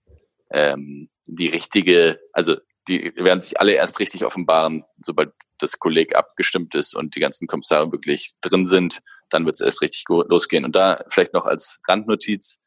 ähm, 0.50 1.10
die 1.26 1.48
richtige, 1.48 2.20
also 2.32 2.56
die 2.88 3.12
werden 3.16 3.40
sich 3.40 3.60
alle 3.60 3.72
erst 3.72 3.98
richtig 3.98 4.24
offenbaren, 4.24 4.84
sobald 5.00 5.32
das 5.58 5.78
Kolleg 5.78 6.14
abgestimmt 6.14 6.74
ist 6.74 6.94
und 6.94 7.16
die 7.16 7.20
ganzen 7.20 7.48
Kommissare 7.48 7.90
wirklich 7.90 8.32
drin 8.40 8.64
sind, 8.64 9.00
dann 9.28 9.44
wird 9.44 9.56
es 9.56 9.60
erst 9.60 9.82
richtig 9.82 10.04
losgehen. 10.08 10.64
Und 10.64 10.76
da 10.76 11.04
vielleicht 11.08 11.32
noch 11.32 11.46
als 11.46 11.80
Randnotiz, 11.88 12.60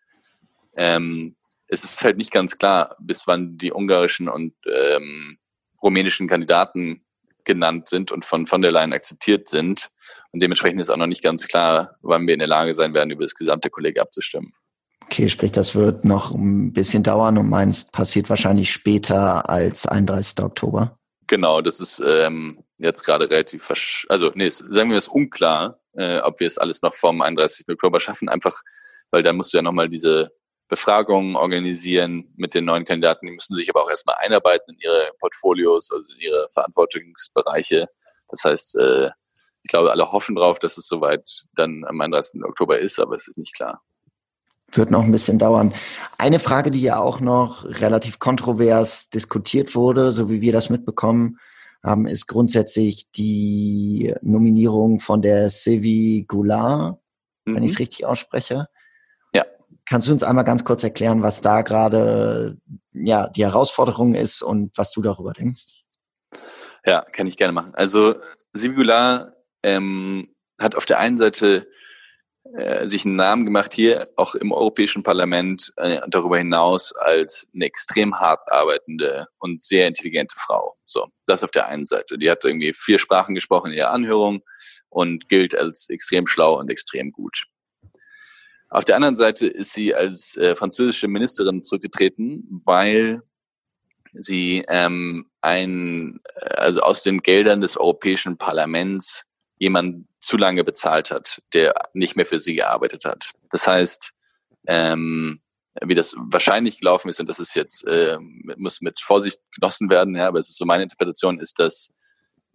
ähm, 0.79 1.35
es 1.67 1.83
ist 1.83 2.03
halt 2.03 2.17
nicht 2.17 2.31
ganz 2.31 2.57
klar, 2.57 2.95
bis 2.99 3.27
wann 3.27 3.57
die 3.57 3.71
ungarischen 3.71 4.29
und 4.29 4.53
ähm, 4.65 5.37
rumänischen 5.83 6.27
Kandidaten 6.27 7.05
genannt 7.43 7.89
sind 7.89 8.11
und 8.11 8.25
von 8.25 8.47
von 8.47 8.61
der 8.61 8.71
Leyen 8.71 8.93
akzeptiert 8.93 9.49
sind. 9.49 9.89
Und 10.31 10.41
dementsprechend 10.41 10.79
ist 10.79 10.89
auch 10.89 10.97
noch 10.97 11.07
nicht 11.07 11.23
ganz 11.23 11.47
klar, 11.47 11.95
wann 12.01 12.25
wir 12.25 12.33
in 12.33 12.39
der 12.39 12.47
Lage 12.47 12.73
sein 12.73 12.93
werden, 12.93 13.11
über 13.11 13.23
das 13.23 13.35
gesamte 13.35 13.69
Kollege 13.69 14.01
abzustimmen. 14.01 14.53
Okay, 15.05 15.27
sprich, 15.27 15.51
das 15.51 15.75
wird 15.75 16.05
noch 16.05 16.33
ein 16.33 16.71
bisschen 16.71 17.03
dauern 17.03 17.37
und 17.37 17.49
meinst, 17.49 17.91
passiert 17.91 18.29
wahrscheinlich 18.29 18.71
später 18.71 19.49
als 19.49 19.85
31. 19.85 20.43
Oktober? 20.43 20.97
Genau, 21.27 21.61
das 21.61 21.79
ist 21.79 22.01
ähm, 22.05 22.63
jetzt 22.77 23.03
gerade 23.03 23.29
relativ, 23.29 23.69
also 24.07 24.31
nee, 24.35 24.49
sagen 24.49 24.91
wir 24.91 24.97
es 24.97 25.07
unklar, 25.07 25.79
äh, 25.93 26.19
ob 26.19 26.39
wir 26.39 26.47
es 26.47 26.57
alles 26.57 26.81
noch 26.81 26.95
vom 26.95 27.21
31. 27.21 27.67
Oktober 27.69 27.99
schaffen, 27.99 28.29
einfach, 28.29 28.61
weil 29.11 29.23
da 29.23 29.33
musst 29.33 29.53
du 29.53 29.57
ja 29.57 29.61
nochmal 29.61 29.89
diese 29.89 30.31
Befragungen 30.69 31.35
organisieren 31.35 32.31
mit 32.37 32.53
den 32.53 32.65
neuen 32.65 32.85
Kandidaten. 32.85 33.25
Die 33.25 33.33
müssen 33.33 33.55
sich 33.55 33.69
aber 33.69 33.83
auch 33.83 33.89
erstmal 33.89 34.15
einarbeiten 34.19 34.75
in 34.75 34.79
ihre 34.79 35.11
Portfolios, 35.19 35.91
also 35.91 36.13
in 36.15 36.21
ihre 36.21 36.47
Verantwortungsbereiche. 36.51 37.87
Das 38.29 38.45
heißt, 38.45 38.75
äh, 38.77 39.09
ich 39.63 39.69
glaube, 39.69 39.91
alle 39.91 40.11
hoffen 40.11 40.35
drauf, 40.35 40.59
dass 40.59 40.77
es 40.77 40.87
soweit 40.87 41.47
dann 41.55 41.83
am 41.85 41.99
31. 41.99 42.43
Oktober 42.43 42.79
ist, 42.79 42.99
aber 42.99 43.15
es 43.15 43.27
ist 43.27 43.37
nicht 43.37 43.55
klar. 43.55 43.81
Wird 44.71 44.91
noch 44.91 45.03
ein 45.03 45.11
bisschen 45.11 45.39
dauern. 45.39 45.73
Eine 46.19 46.39
Frage, 46.39 46.69
die 46.69 46.81
ja 46.81 46.99
auch 46.99 47.19
noch 47.19 47.65
relativ 47.65 48.19
kontrovers 48.19 49.09
diskutiert 49.09 49.73
wurde, 49.73 50.11
so 50.11 50.29
wie 50.29 50.41
wir 50.41 50.53
das 50.53 50.69
mitbekommen 50.69 51.39
haben, 51.83 52.05
ist 52.05 52.27
grundsätzlich 52.27 53.09
die 53.11 54.13
Nominierung 54.21 54.99
von 54.99 55.23
der 55.23 55.49
Sylvie 55.49 56.25
Goulart, 56.27 56.99
mhm. 57.45 57.55
wenn 57.55 57.63
ich 57.63 57.71
es 57.71 57.79
richtig 57.79 58.05
ausspreche. 58.05 58.67
Kannst 59.89 60.07
du 60.07 60.11
uns 60.11 60.21
einmal 60.21 60.43
ganz 60.43 60.63
kurz 60.63 60.83
erklären, 60.83 61.23
was 61.23 61.41
da 61.41 61.63
gerade 61.63 62.57
ja, 62.93 63.27
die 63.27 63.43
Herausforderung 63.43 64.13
ist 64.13 64.43
und 64.43 64.77
was 64.77 64.91
du 64.91 65.01
darüber 65.01 65.33
denkst? 65.33 65.83
Ja, 66.85 67.01
kann 67.01 67.25
ich 67.25 67.37
gerne 67.37 67.53
machen. 67.53 67.73
Also 67.73 68.21
Sibigula 68.53 69.33
ähm, 69.63 70.35
hat 70.61 70.75
auf 70.75 70.85
der 70.85 70.99
einen 70.99 71.17
Seite 71.17 71.67
äh, 72.55 72.85
sich 72.85 73.03
einen 73.03 73.15
Namen 73.15 73.45
gemacht 73.45 73.73
hier, 73.73 74.09
auch 74.15 74.35
im 74.35 74.51
Europäischen 74.51 75.01
Parlament, 75.01 75.73
äh, 75.77 76.01
darüber 76.07 76.37
hinaus 76.37 76.95
als 76.95 77.49
eine 77.55 77.65
extrem 77.65 78.19
hart 78.19 78.51
arbeitende 78.51 79.27
und 79.39 79.63
sehr 79.63 79.87
intelligente 79.87 80.35
Frau. 80.37 80.75
So, 80.85 81.07
das 81.25 81.43
auf 81.43 81.51
der 81.51 81.67
einen 81.67 81.87
Seite. 81.87 82.19
Die 82.19 82.29
hat 82.29 82.45
irgendwie 82.45 82.73
vier 82.75 82.99
Sprachen 82.99 83.33
gesprochen 83.33 83.71
in 83.71 83.79
ihrer 83.79 83.89
Anhörung 83.89 84.43
und 84.89 85.27
gilt 85.29 85.55
als 85.55 85.89
extrem 85.89 86.27
schlau 86.27 86.59
und 86.59 86.69
extrem 86.69 87.11
gut. 87.11 87.45
Auf 88.69 88.85
der 88.85 88.95
anderen 88.95 89.15
Seite 89.15 89.47
ist 89.47 89.73
sie 89.73 89.95
als 89.95 90.37
äh, 90.37 90.55
französische 90.55 91.07
Ministerin 91.07 91.63
zurückgetreten, 91.63 92.61
weil 92.65 93.23
sie 94.11 94.63
ähm, 94.67 95.29
ein, 95.41 96.19
äh, 96.35 96.45
also 96.55 96.81
aus 96.81 97.03
den 97.03 97.21
Geldern 97.21 97.61
des 97.61 97.77
Europäischen 97.77 98.37
Parlaments 98.37 99.25
jemand 99.57 100.07
zu 100.19 100.37
lange 100.37 100.63
bezahlt 100.63 101.11
hat, 101.11 101.41
der 101.53 101.73
nicht 101.93 102.15
mehr 102.15 102.25
für 102.25 102.39
sie 102.39 102.55
gearbeitet 102.55 103.05
hat. 103.05 103.31
Das 103.49 103.67
heißt, 103.67 104.13
ähm, 104.67 105.41
wie 105.81 105.95
das 105.95 106.15
wahrscheinlich 106.17 106.79
gelaufen 106.79 107.09
ist, 107.09 107.19
und 107.19 107.27
das 107.27 107.39
ist 107.39 107.55
jetzt, 107.55 107.85
äh, 107.87 108.17
muss 108.57 108.81
mit 108.81 108.99
Vorsicht 108.99 109.39
genossen 109.55 109.89
werden, 109.89 110.15
ja, 110.15 110.27
aber 110.27 110.39
es 110.39 110.49
ist 110.49 110.57
so 110.57 110.65
meine 110.65 110.83
Interpretation, 110.83 111.39
ist, 111.39 111.59
dass, 111.59 111.91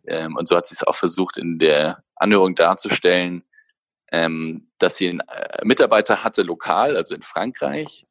ähm, 0.07 0.37
und 0.37 0.46
so 0.46 0.57
hat 0.57 0.66
sie 0.66 0.74
es 0.74 0.85
auch 0.85 0.96
versucht 0.96 1.38
in 1.38 1.59
der 1.59 2.05
Anhörung 2.16 2.55
darzustellen, 2.55 3.44
ähm, 4.14 4.68
dass 4.79 4.96
sie 4.96 5.09
einen 5.09 5.20
äh, 5.20 5.64
Mitarbeiter 5.64 6.22
hatte 6.22 6.42
lokal, 6.42 6.96
also 6.96 7.16
in 7.16 7.22
Frankreich, 7.22 8.07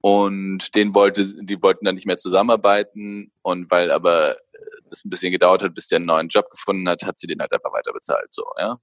und 0.00 0.74
den 0.74 0.94
wollte, 0.94 1.24
die 1.44 1.62
wollten 1.62 1.84
dann 1.84 1.94
nicht 1.94 2.06
mehr 2.06 2.16
zusammenarbeiten 2.16 3.32
und 3.42 3.70
weil 3.70 3.90
aber 3.90 4.38
das 4.88 5.04
ein 5.04 5.10
bisschen 5.10 5.32
gedauert 5.32 5.62
hat, 5.62 5.74
bis 5.74 5.88
der 5.88 5.96
einen 5.96 6.06
neuen 6.06 6.28
Job 6.28 6.48
gefunden 6.50 6.88
hat, 6.88 7.04
hat 7.04 7.18
sie 7.18 7.26
den 7.26 7.40
halt 7.40 7.52
einfach 7.52 7.72
weiter 7.72 7.92
bezahlt, 7.92 8.32
so, 8.32 8.44
ja. 8.58 8.78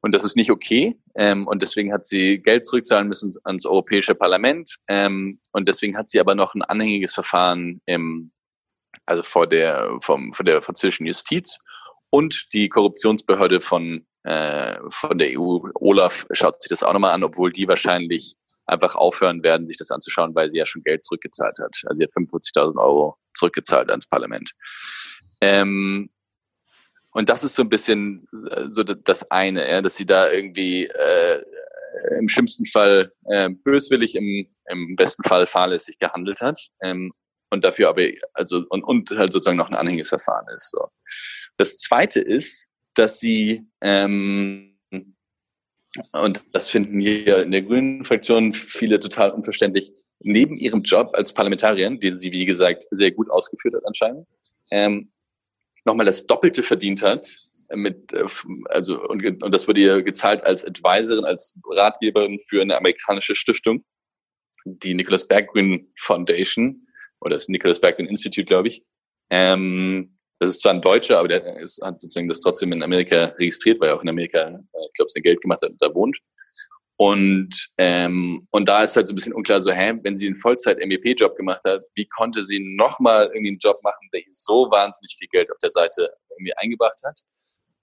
Und 0.00 0.14
das 0.14 0.24
ist 0.24 0.36
nicht 0.36 0.50
okay. 0.50 0.96
Ähm, 1.16 1.46
und 1.46 1.60
deswegen 1.60 1.92
hat 1.92 2.06
sie 2.06 2.38
Geld 2.38 2.66
zurückzahlen 2.66 3.08
müssen 3.08 3.32
ans 3.42 3.66
Europäische 3.66 4.14
Parlament. 4.14 4.76
Ähm, 4.86 5.40
und 5.50 5.66
deswegen 5.66 5.96
hat 5.96 6.08
sie 6.08 6.20
aber 6.20 6.36
noch 6.36 6.54
ein 6.54 6.62
anhängiges 6.62 7.12
Verfahren 7.14 7.80
im, 7.84 8.30
also 9.06 9.24
vor 9.24 9.48
der, 9.48 9.90
vom, 10.00 10.32
von 10.32 10.46
der 10.46 10.62
französischen 10.62 11.04
Justiz. 11.04 11.58
Und 12.10 12.52
die 12.52 12.68
Korruptionsbehörde 12.68 13.60
von, 13.60 14.06
äh, 14.17 14.17
von 14.28 15.18
der 15.18 15.38
EU, 15.38 15.58
Olaf, 15.74 16.26
schaut 16.32 16.60
sich 16.60 16.68
das 16.68 16.82
auch 16.82 16.92
nochmal 16.92 17.12
an, 17.12 17.24
obwohl 17.24 17.52
die 17.52 17.66
wahrscheinlich 17.68 18.36
einfach 18.66 18.94
aufhören 18.94 19.42
werden, 19.42 19.66
sich 19.66 19.78
das 19.78 19.90
anzuschauen, 19.90 20.34
weil 20.34 20.50
sie 20.50 20.58
ja 20.58 20.66
schon 20.66 20.82
Geld 20.82 21.04
zurückgezahlt 21.04 21.58
hat. 21.58 21.80
Also 21.84 21.96
sie 21.96 22.04
hat 22.04 22.12
45.000 22.12 22.76
Euro 22.78 23.16
zurückgezahlt 23.34 23.90
ans 23.90 24.06
Parlament. 24.06 24.50
Ähm, 25.40 26.10
und 27.12 27.28
das 27.28 27.44
ist 27.44 27.54
so 27.54 27.62
ein 27.62 27.68
bisschen 27.68 28.28
äh, 28.50 28.64
so 28.68 28.82
das 28.84 29.30
eine, 29.30 29.68
ja, 29.68 29.80
dass 29.80 29.96
sie 29.96 30.06
da 30.06 30.30
irgendwie 30.30 30.86
äh, 30.86 31.42
im 32.18 32.28
schlimmsten 32.28 32.66
Fall 32.66 33.12
äh, 33.30 33.48
böswillig, 33.48 34.14
im, 34.14 34.46
im 34.66 34.96
besten 34.96 35.22
Fall 35.22 35.46
fahrlässig 35.46 35.98
gehandelt 35.98 36.40
hat. 36.40 36.60
Ähm, 36.82 37.12
und 37.50 37.64
dafür 37.64 37.88
aber, 37.88 38.06
also, 38.34 38.64
und, 38.68 38.84
und 38.84 39.10
halt 39.10 39.32
sozusagen 39.32 39.56
noch 39.56 39.70
ein 39.70 39.74
Anhängesverfahren 39.74 40.46
ist. 40.54 40.70
So. 40.70 40.88
Das 41.56 41.78
zweite 41.78 42.20
ist, 42.20 42.67
dass 42.98 43.18
sie 43.18 43.66
ähm, 43.80 44.78
und 46.12 46.42
das 46.52 46.70
finden 46.70 47.00
hier 47.00 47.42
in 47.42 47.50
der 47.50 47.62
grünen 47.62 48.04
Fraktion 48.04 48.52
viele 48.52 48.98
total 48.98 49.30
unverständlich, 49.30 49.92
neben 50.20 50.56
ihrem 50.56 50.82
Job 50.82 51.10
als 51.14 51.32
Parlamentarierin, 51.32 52.00
den 52.00 52.16
sie, 52.16 52.32
wie 52.32 52.44
gesagt, 52.44 52.86
sehr 52.90 53.10
gut 53.12 53.30
ausgeführt 53.30 53.74
hat 53.74 53.86
anscheinend, 53.86 54.26
ähm, 54.70 55.10
nochmal 55.84 56.06
das 56.06 56.26
Doppelte 56.26 56.62
verdient 56.62 57.02
hat, 57.02 57.38
mit, 57.74 58.12
äh, 58.12 58.24
also, 58.66 59.00
und, 59.08 59.24
und 59.42 59.54
das 59.54 59.68
wurde 59.68 59.80
ihr 59.80 60.02
gezahlt 60.02 60.44
als 60.44 60.64
Advisorin, 60.64 61.24
als 61.24 61.58
Ratgeberin 61.64 62.40
für 62.40 62.60
eine 62.60 62.76
amerikanische 62.76 63.34
Stiftung, 63.34 63.84
die 64.64 64.94
Nicholas 64.94 65.26
Berggren 65.26 65.92
Foundation, 65.96 66.86
oder 67.20 67.34
das 67.34 67.48
Nicholas 67.48 67.80
Berggren 67.80 68.06
Institute, 68.06 68.46
glaube 68.46 68.68
ich. 68.68 68.82
Ähm, 69.30 70.17
das 70.38 70.50
ist 70.50 70.60
zwar 70.60 70.72
ein 70.72 70.82
Deutscher, 70.82 71.18
aber 71.18 71.28
der 71.28 71.56
ist, 71.58 71.80
hat 71.82 72.00
sozusagen 72.00 72.28
das 72.28 72.40
trotzdem 72.40 72.72
in 72.72 72.82
Amerika 72.82 73.34
registriert, 73.38 73.80
weil 73.80 73.88
er 73.88 73.96
auch 73.96 74.02
in 74.02 74.08
Amerika, 74.08 74.48
äh, 74.48 74.86
ich 74.86 74.94
glaube, 74.94 75.10
sein 75.10 75.22
Geld 75.22 75.40
gemacht 75.40 75.62
hat 75.62 75.70
und 75.70 75.82
da 75.82 75.92
wohnt. 75.94 76.18
Und, 77.00 77.68
ähm, 77.78 78.48
und 78.50 78.68
da 78.68 78.82
ist 78.82 78.96
halt 78.96 79.06
so 79.06 79.12
ein 79.12 79.16
bisschen 79.16 79.32
unklar, 79.32 79.60
so, 79.60 79.70
hä, 79.70 79.94
wenn 80.02 80.16
sie 80.16 80.26
einen 80.26 80.34
Vollzeit-MEP-Job 80.34 81.36
gemacht 81.36 81.62
hat, 81.64 81.82
wie 81.94 82.08
konnte 82.08 82.42
sie 82.42 82.58
nochmal 82.76 83.26
irgendwie 83.26 83.50
einen 83.50 83.58
Job 83.58 83.78
machen, 83.84 84.08
der 84.12 84.22
so 84.30 84.68
wahnsinnig 84.70 85.14
viel 85.16 85.28
Geld 85.28 85.50
auf 85.52 85.58
der 85.62 85.70
Seite 85.70 86.10
irgendwie 86.30 86.54
eingebracht 86.56 87.00
hat? 87.04 87.20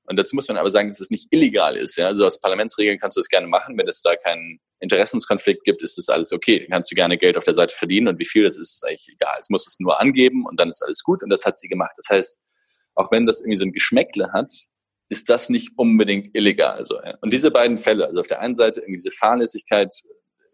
Und 0.08 0.18
dazu 0.18 0.36
muss 0.36 0.48
man 0.48 0.58
aber 0.58 0.70
sagen, 0.70 0.90
dass 0.90 1.00
es 1.00 1.10
nicht 1.10 1.28
illegal 1.32 1.78
ist. 1.78 1.96
Ja? 1.96 2.08
Also 2.08 2.26
aus 2.26 2.40
Parlamentsregeln 2.40 3.00
kannst 3.00 3.18
du 3.18 3.22
das 3.22 3.30
gerne 3.30 3.48
machen. 3.48 3.78
Wenn 3.78 3.88
es 3.88 4.02
da 4.02 4.16
keinen 4.16 4.60
Interessenskonflikt 4.80 5.64
gibt, 5.64 5.82
ist 5.82 5.98
das 5.98 6.10
alles 6.10 6.32
okay. 6.32 6.60
Dann 6.60 6.70
kannst 6.70 6.92
du 6.92 6.96
gerne 6.96 7.18
Geld 7.18 7.38
auf 7.38 7.44
der 7.44 7.54
Seite 7.54 7.74
verdienen 7.74 8.10
und 8.10 8.20
wie 8.20 8.26
viel 8.26 8.44
das 8.44 8.58
ist, 8.58 8.74
ist 8.74 8.86
eigentlich 8.86 9.08
egal. 9.14 9.38
Es 9.40 9.50
muss 9.50 9.66
es 9.66 9.80
nur 9.80 10.00
angeben 10.00 10.46
und 10.46 10.60
dann 10.60 10.70
ist 10.70 10.84
alles 10.84 11.02
gut 11.04 11.24
und 11.24 11.30
das 11.30 11.46
hat 11.46 11.58
sie 11.58 11.68
gemacht. 11.70 11.94
Das 11.96 12.10
heißt, 12.10 12.40
auch 12.96 13.12
wenn 13.12 13.26
das 13.26 13.42
irgendwie 13.42 13.58
so 13.58 13.66
ein 13.66 13.74
Geschmäckle 13.74 14.32
hat, 14.34 14.52
ist 15.10 15.30
das 15.30 15.50
nicht 15.50 15.72
unbedingt 15.78 16.36
illegal. 16.36 16.78
Also, 16.78 17.00
und 17.22 17.32
diese 17.32 17.52
beiden 17.52 17.78
Fälle, 17.78 18.08
also 18.08 18.20
auf 18.22 18.28
der 18.28 18.42
einen 18.42 18.56
Seite 18.56 18.82
irgendwie 18.82 18.98
diese 18.98 19.12
Fahrlässigkeit, 19.12 19.94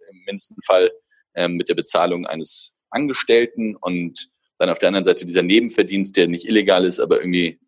im 0.10 0.24
mindesten 0.26 0.62
Fall 0.66 0.92
ähm, 1.36 1.56
mit 1.56 1.70
der 1.70 1.76
Bezahlung 1.76 2.26
eines 2.26 2.76
Angestellten 2.90 3.76
und 3.78 4.30
dann 4.58 4.70
auf 4.70 4.80
der 4.80 4.90
anderen 4.90 5.06
Seite 5.06 5.26
dieser 5.26 5.44
Nebenverdienst, 5.44 6.16
der 6.18 6.28
nicht 6.28 6.46
illegal 6.46 6.86
ist, 6.86 7.00
aber 7.00 7.20
irgendwie 7.22 7.60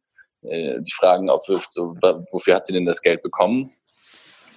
äh, 0.41 0.81
die 0.81 0.91
Fragen 0.91 1.29
aufwirft, 1.29 1.71
so, 1.73 1.95
wofür 2.31 2.55
hat 2.55 2.67
sie 2.67 2.73
denn 2.73 2.85
das 2.85 3.01
Geld 3.01 3.23
bekommen? 3.23 3.73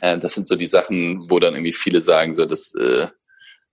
Äh, 0.01 0.19
das 0.19 0.35
sind 0.35 0.49
so 0.49 0.57
die 0.57 0.67
Sachen, 0.67 1.31
wo 1.31 1.39
dann 1.39 1.55
irgendwie 1.55 1.73
viele 1.73 2.01
sagen, 2.01 2.35
so, 2.35 2.45
das, 2.45 2.75
äh, 2.75 3.07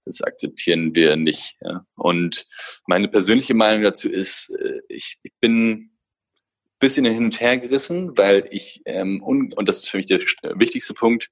das 0.06 0.22
akzeptieren 0.22 0.96
wir 0.96 1.16
nicht. 1.16 1.56
Ja. 1.62 1.86
Und 1.96 2.46
meine 2.88 3.08
persönliche 3.08 3.54
Meinung 3.54 3.84
dazu 3.84 4.10
ist, 4.10 4.50
äh, 4.60 4.82
ich, 4.88 5.18
ich 5.24 5.34
bin 5.40 5.93
bisschen 6.84 7.06
hin 7.06 7.24
und 7.24 7.40
her 7.40 7.58
gerissen, 7.58 8.18
weil 8.18 8.46
ich, 8.52 8.82
ähm, 8.86 9.24
un 9.24 9.54
und 9.54 9.70
das 9.70 9.78
ist 9.78 9.90
für 9.90 9.98
mich 9.98 10.06
der 10.06 10.20
wichtigste 10.56 10.94
Punkt, 10.94 11.30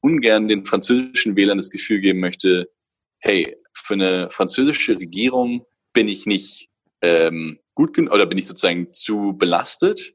ungern 0.00 0.48
den 0.48 0.64
französischen 0.64 1.36
Wählern 1.36 1.58
das 1.58 1.70
Gefühl 1.70 2.00
geben 2.00 2.20
möchte, 2.20 2.70
hey, 3.18 3.56
für 3.74 3.94
eine 3.94 4.30
französische 4.30 4.98
Regierung 4.98 5.66
bin 5.92 6.08
ich 6.08 6.24
nicht 6.24 6.70
ähm, 7.02 7.58
gut 7.74 7.92
genug 7.92 8.14
oder 8.14 8.24
bin 8.24 8.38
ich 8.38 8.46
sozusagen 8.46 8.92
zu 8.92 9.36
belastet, 9.36 10.14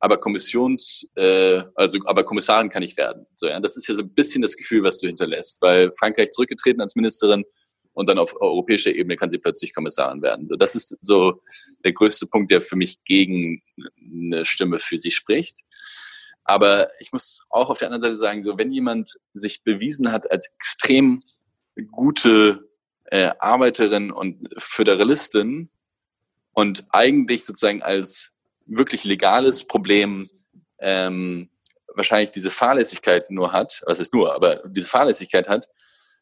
aber 0.00 0.18
Kommissions, 0.18 1.08
äh, 1.14 1.62
also 1.74 1.98
aber 2.04 2.24
Kommissarin 2.24 2.68
kann 2.68 2.82
ich 2.82 2.98
werden. 2.98 3.26
So, 3.36 3.46
ja, 3.46 3.58
das 3.58 3.78
ist 3.78 3.88
ja 3.88 3.94
so 3.94 4.02
ein 4.02 4.12
bisschen 4.12 4.42
das 4.42 4.56
Gefühl, 4.56 4.82
was 4.82 5.00
du 5.00 5.06
hinterlässt, 5.06 5.62
weil 5.62 5.92
Frankreich 5.98 6.30
zurückgetreten 6.30 6.82
als 6.82 6.94
Ministerin 6.94 7.44
und 7.96 8.08
dann 8.08 8.18
auf 8.18 8.38
europäischer 8.38 8.94
Ebene 8.94 9.16
kann 9.16 9.30
sie 9.30 9.38
plötzlich 9.38 9.74
Kommissarin 9.74 10.20
werden. 10.20 10.46
So, 10.46 10.56
das 10.56 10.74
ist 10.74 10.98
so 11.00 11.40
der 11.82 11.94
größte 11.94 12.26
Punkt, 12.26 12.50
der 12.50 12.60
für 12.60 12.76
mich 12.76 13.02
gegen 13.04 13.62
eine 13.98 14.44
Stimme 14.44 14.78
für 14.78 14.98
sie 14.98 15.10
spricht. 15.10 15.60
Aber 16.44 16.90
ich 17.00 17.10
muss 17.12 17.40
auch 17.48 17.70
auf 17.70 17.78
der 17.78 17.88
anderen 17.88 18.02
Seite 18.02 18.16
sagen, 18.16 18.42
so 18.42 18.58
wenn 18.58 18.70
jemand 18.70 19.18
sich 19.32 19.64
bewiesen 19.64 20.12
hat 20.12 20.30
als 20.30 20.52
extrem 20.58 21.22
gute 21.90 22.68
äh, 23.06 23.30
Arbeiterin 23.38 24.10
und 24.10 24.46
Föderalistin 24.58 25.70
und 26.52 26.86
eigentlich 26.90 27.46
sozusagen 27.46 27.82
als 27.82 28.32
wirklich 28.66 29.04
legales 29.04 29.66
Problem 29.66 30.28
ähm, 30.80 31.48
wahrscheinlich 31.94 32.30
diese 32.30 32.50
Fahrlässigkeit 32.50 33.30
nur 33.30 33.52
hat, 33.52 33.82
was 33.86 34.00
ist 34.00 34.12
nur, 34.12 34.34
aber 34.34 34.62
diese 34.66 34.90
Fahrlässigkeit 34.90 35.48
hat, 35.48 35.70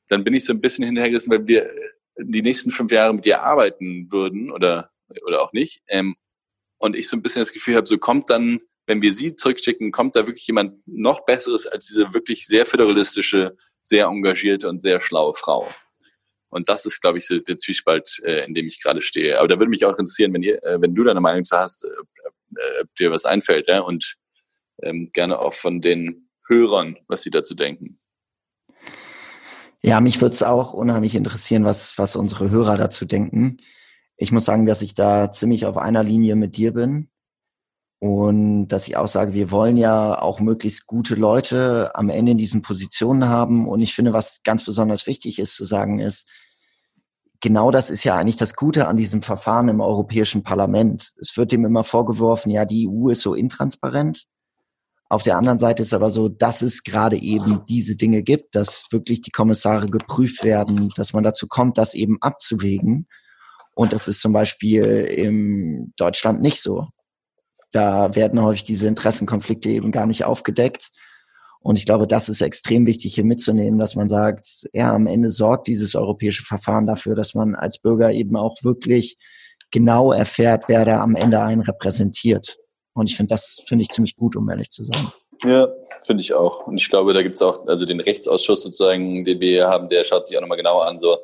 dann 0.09 0.25
bin 0.25 0.35
ich 0.35 0.45
so 0.45 0.53
ein 0.53 0.61
bisschen 0.61 0.85
hinterhergerissen, 0.85 1.33
weil 1.33 1.47
wir 1.47 1.71
die 2.19 2.43
nächsten 2.43 2.71
fünf 2.71 2.93
Jahre 2.93 3.15
mit 3.15 3.25
dir 3.25 3.43
arbeiten 3.43 4.11
würden 4.11 4.51
oder, 4.51 4.91
oder 5.27 5.43
auch 5.43 5.53
nicht. 5.53 5.83
Ähm, 5.89 6.17
und 6.79 6.97
ich 6.97 7.09
so 7.09 7.17
ein 7.17 7.23
bisschen 7.23 7.41
das 7.41 7.53
Gefühl 7.53 7.77
habe, 7.77 7.87
so 7.87 7.99
kommt 7.99 8.31
dann, 8.31 8.61
wenn 8.87 9.03
wir 9.03 9.13
sie 9.13 9.35
zurückschicken, 9.35 9.93
kommt 9.93 10.17
da 10.17 10.27
wirklich 10.27 10.47
jemand 10.47 10.87
noch 10.87 11.25
Besseres 11.25 11.67
als 11.67 11.87
diese 11.87 12.13
wirklich 12.13 12.47
sehr 12.47 12.67
föderalistische, 12.67 13.57
sehr 13.81 14.07
engagierte 14.07 14.69
und 14.69 14.81
sehr 14.81 15.01
schlaue 15.01 15.35
Frau. 15.35 15.73
Und 16.51 16.69
das 16.69 16.87
ist, 16.87 17.01
glaube 17.01 17.19
ich, 17.19 17.27
so 17.27 17.39
der 17.39 17.59
Zwiespalt, 17.59 18.21
äh, 18.23 18.45
in 18.45 18.55
dem 18.55 18.67
ich 18.67 18.81
gerade 18.83 19.03
stehe. 19.03 19.39
Aber 19.39 19.49
da 19.49 19.59
würde 19.59 19.71
mich 19.71 19.85
auch 19.85 19.99
interessieren, 19.99 20.33
wenn, 20.35 20.43
ihr, 20.43 20.63
äh, 20.63 20.81
wenn 20.81 20.95
du 20.95 21.03
deine 21.03 21.21
Meinung 21.21 21.43
zu 21.43 21.57
hast, 21.57 21.85
äh, 21.85 22.83
ob 22.83 22.95
dir 22.97 23.11
was 23.11 23.25
einfällt, 23.25 23.67
ja? 23.67 23.81
und 23.81 24.17
ähm, 24.83 25.11
gerne 25.13 25.39
auch 25.39 25.55
von 25.55 25.81
den 25.81 26.29
Hörern, 26.47 26.99
was 27.09 27.23
sie 27.23 27.31
dazu 27.31 27.55
denken. 27.55 27.99
Ja, 29.85 30.01
mich 30.01 30.23
würde 30.23 30.33
es 30.33 30.43
auch 30.43 30.73
unheimlich 30.73 31.15
interessieren, 31.15 31.67
was, 31.67 31.99
was 31.99 32.17
unsere 32.17 32.49
Hörer 32.49 32.79
dazu 32.79 33.05
denken. 33.05 33.59
Ich 34.17 34.33
muss 34.33 34.47
sagen, 34.47 34.65
dass 34.65 34.81
ich 34.81 34.95
da 34.95 35.31
ziemlich 35.31 35.67
auf 35.67 35.77
einer 35.77 36.03
Linie 36.03 36.37
mit 36.37 36.57
dir 36.57 36.73
bin. 36.73 37.11
Und 37.99 38.69
dass 38.69 38.89
ich 38.89 38.97
auch 38.97 39.09
sage, 39.09 39.35
wir 39.35 39.51
wollen 39.51 39.77
ja 39.77 40.19
auch 40.19 40.41
möglichst 40.41 40.87
gute 40.87 41.17
Leute 41.17 41.91
am 41.95 42.09
Ende 42.09 42.33
in 42.33 42.39
diesen 42.39 42.63
Positionen 42.63 43.29
haben. 43.29 43.69
Und 43.69 43.83
ich 43.83 43.95
finde, 43.95 44.15
was 44.15 44.43
ganz 44.43 44.65
besonders 44.65 45.07
wichtig 45.07 45.39
ist 45.39 45.55
zu 45.55 45.67
sagen, 45.67 45.99
ist, 45.99 46.31
genau 47.43 47.71
das 47.71 47.91
ist 47.91 48.05
ja 48.05 48.17
eigentlich 48.17 48.37
das 48.37 48.57
Gute 48.57 48.89
an 48.89 48.97
diesem 48.97 49.21
Verfahren 49.21 49.69
im 49.69 49.83
Europäischen 49.83 50.45
Parlament. 50.45 51.13
Es 51.21 51.37
wird 51.37 51.53
dem 51.53 51.67
immer 51.67 51.85
vorgeworfen, 51.85 52.51
ja, 52.51 52.65
die 52.65 52.89
EU 52.89 53.11
ist 53.11 53.21
so 53.21 53.35
intransparent. 53.35 54.25
Auf 55.15 55.23
der 55.23 55.37
anderen 55.37 55.59
Seite 55.59 55.85
ist 55.85 55.95
aber 55.95 56.11
so, 56.11 56.29
dass 56.29 56.61
es 56.61 56.83
gerade 56.83 57.17
eben 57.17 57.61
diese 57.69 57.95
Dinge 57.95 58.25
gibt, 58.25 58.57
dass 58.57 58.89
wirklich 58.91 59.21
die 59.21 59.31
Kommissare 59.31 59.89
geprüft 59.89 60.43
werden, 60.43 60.91
dass 60.97 61.13
man 61.13 61.23
dazu 61.23 61.47
kommt, 61.47 61.79
das 61.79 61.95
eben 61.95 62.19
abzuwägen. 62.21 63.07
Und 63.77 63.93
das 63.93 64.09
ist 64.09 64.21
zum 64.21 64.33
Beispiel 64.33 64.83
in 64.83 65.93
Deutschland 65.97 66.43
nicht 66.43 66.61
so. 66.61 66.89
Da 67.71 68.17
werden 68.17 68.43
häufig 68.43 68.65
diese 68.65 68.89
Interessenkonflikte 68.89 69.69
eben 69.71 69.93
gar 69.93 70.07
nicht 70.07 70.25
aufgedeckt. 70.25 70.91
Und 71.61 71.79
ich 71.79 71.87
glaube, 71.87 72.09
das 72.09 72.29
ist 72.29 72.41
extrem 72.41 72.85
wichtig 72.85 73.15
hier 73.15 73.25
mitzunehmen, 73.25 73.79
dass 73.79 73.95
man 73.95 74.09
sagt, 74.09 74.69
ja, 74.73 74.93
am 74.93 75.07
Ende 75.07 75.31
sorgt 75.31 75.69
dieses 75.69 75.95
europäische 75.95 76.43
Verfahren 76.43 76.89
dafür, 76.89 77.15
dass 77.15 77.35
man 77.35 77.55
als 77.55 77.79
Bürger 77.79 78.11
eben 78.11 78.35
auch 78.35 78.65
wirklich 78.65 79.17
genau 79.71 80.11
erfährt, 80.11 80.65
wer 80.67 80.85
da 80.85 81.01
am 81.01 81.15
Ende 81.15 81.41
einen 81.41 81.63
repräsentiert. 81.63 82.59
Und 82.95 83.11
ich 83.11 83.17
finde, 83.17 83.35
das 83.35 83.63
finde 83.67 83.83
ich 83.83 83.91
ziemlich 83.91 84.17
gut, 84.17 84.37
um 84.37 84.49
ehrlich 84.49 84.71
zu 84.71 84.85
sein. 84.85 85.13
Ja, 85.43 85.69
finde 86.05 86.23
ich 86.23 86.33
auch. 86.33 86.67
Und 86.67 86.79
ich 86.79 86.89
glaube, 86.89 87.13
da 87.13 87.23
gibt 87.23 87.37
es 87.37 87.43
auch, 87.43 87.67
also 87.67 87.87
den 87.87 88.01
Rechtsausschuss 88.01 88.63
sozusagen, 88.63 89.25
den 89.25 89.41
wir 89.41 89.69
haben, 89.69 89.89
der 89.89 90.05
schaut 90.05 90.27
sich 90.27 90.37
auch 90.37 90.41
nochmal 90.41 90.57
genauer 90.57 90.87
an, 90.87 91.01
so 91.01 91.19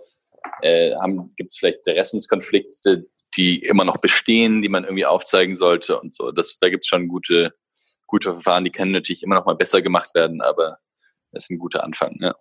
äh, 0.63 0.95
gibt 1.37 1.53
es 1.53 1.59
vielleicht 1.59 1.87
Interessenskonflikte, 1.87 3.07
die 3.37 3.61
immer 3.61 3.85
noch 3.85 3.99
bestehen, 3.99 4.63
die 4.63 4.69
man 4.69 4.85
irgendwie 4.85 5.07
aufzeigen 5.07 5.57
sollte 5.57 6.01
und 6.01 6.15
so. 6.15 6.33
Das, 6.33 6.59
da 6.59 6.69
gibt 6.69 6.85
es 6.85 6.89
schon 6.89 7.09
gute, 7.09 7.55
gute 8.07 8.33
Verfahren, 8.33 8.65
die 8.65 8.71
können 8.71 8.93
natürlich 8.93 9.23
immer 9.23 9.37
noch 9.37 9.47
mal 9.47 9.55
besser 9.55 9.81
gemacht 9.81 10.15
werden, 10.15 10.41
aber 10.41 10.73
das 11.33 11.45
ist 11.45 11.51
ein 11.51 11.59
guter 11.59 11.85
Anfang, 11.85 12.17
ja. 12.21 12.35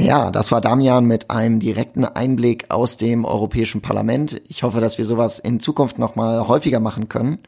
Ja, 0.00 0.30
das 0.30 0.52
war 0.52 0.60
Damian 0.60 1.06
mit 1.06 1.28
einem 1.28 1.58
direkten 1.58 2.04
Einblick 2.04 2.66
aus 2.68 2.96
dem 2.96 3.24
Europäischen 3.24 3.80
Parlament. 3.80 4.40
Ich 4.46 4.62
hoffe, 4.62 4.80
dass 4.80 4.96
wir 4.96 5.04
sowas 5.04 5.40
in 5.40 5.58
Zukunft 5.58 5.98
nochmal 5.98 6.46
häufiger 6.46 6.78
machen 6.78 7.08
können. 7.08 7.40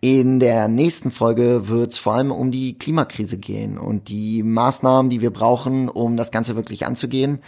In 0.00 0.40
der 0.40 0.66
nächsten 0.66 1.12
Folge 1.12 1.68
wird 1.68 1.92
es 1.92 1.98
vor 1.98 2.14
allem 2.14 2.32
um 2.32 2.50
die 2.50 2.76
Klimakrise 2.76 3.38
gehen 3.38 3.78
und 3.78 4.08
die 4.08 4.42
Maßnahmen, 4.42 5.10
die 5.10 5.20
wir 5.20 5.30
brauchen, 5.30 5.88
um 5.88 6.16
das 6.16 6.32
Ganze 6.32 6.56
wirklich 6.56 6.86
anzugehen. 6.86 7.38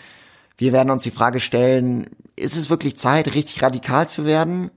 Wir 0.57 0.73
werden 0.73 0.91
uns 0.91 1.03
die 1.03 1.11
Frage 1.11 1.41
stellen, 1.41 2.07
ist 2.37 2.57
es 2.57 2.71
wirklich 2.71 2.97
Zeit, 2.97 3.35
richtig 3.35 3.61
radikal 3.61 4.09
zu 4.09 4.25
werden? 4.25 4.71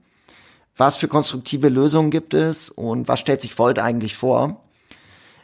Was 0.76 0.96
für 0.96 1.06
konstruktive 1.06 1.68
Lösungen 1.68 2.10
gibt 2.10 2.34
es 2.34 2.68
und 2.68 3.06
was 3.06 3.20
stellt 3.20 3.42
sich 3.42 3.56
Volt 3.56 3.78
eigentlich 3.78 4.16
vor? 4.16 4.60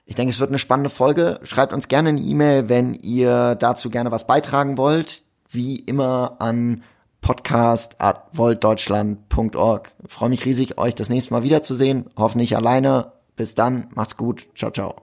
Ich 0.04 0.14
denke, 0.14 0.32
es 0.32 0.40
wird 0.40 0.50
eine 0.50 0.58
spannende 0.58 0.90
Folge. 0.90 1.40
Schreibt 1.42 1.72
uns 1.72 1.88
gerne 1.88 2.10
eine 2.10 2.20
E-Mail, 2.20 2.68
wenn 2.68 2.92
ihr 2.94 3.54
dazu 3.54 3.88
gerne 3.90 4.10
was 4.10 4.26
beitragen 4.26 4.76
wollt. 4.76 5.22
Wie 5.48 5.76
immer 5.76 6.36
an 6.40 6.82
podcast.voltdeutschland.org. 7.20 9.92
Freue 10.06 10.28
mich 10.28 10.44
riesig, 10.44 10.76
euch 10.78 10.94
das 10.94 11.08
nächste 11.08 11.32
Mal 11.32 11.44
wiederzusehen. 11.44 12.10
Hoffentlich 12.16 12.56
alleine. 12.56 13.12
Bis 13.36 13.54
dann. 13.54 13.88
Macht's 13.94 14.16
gut. 14.16 14.48
Ciao, 14.54 14.70
ciao. 14.70 14.96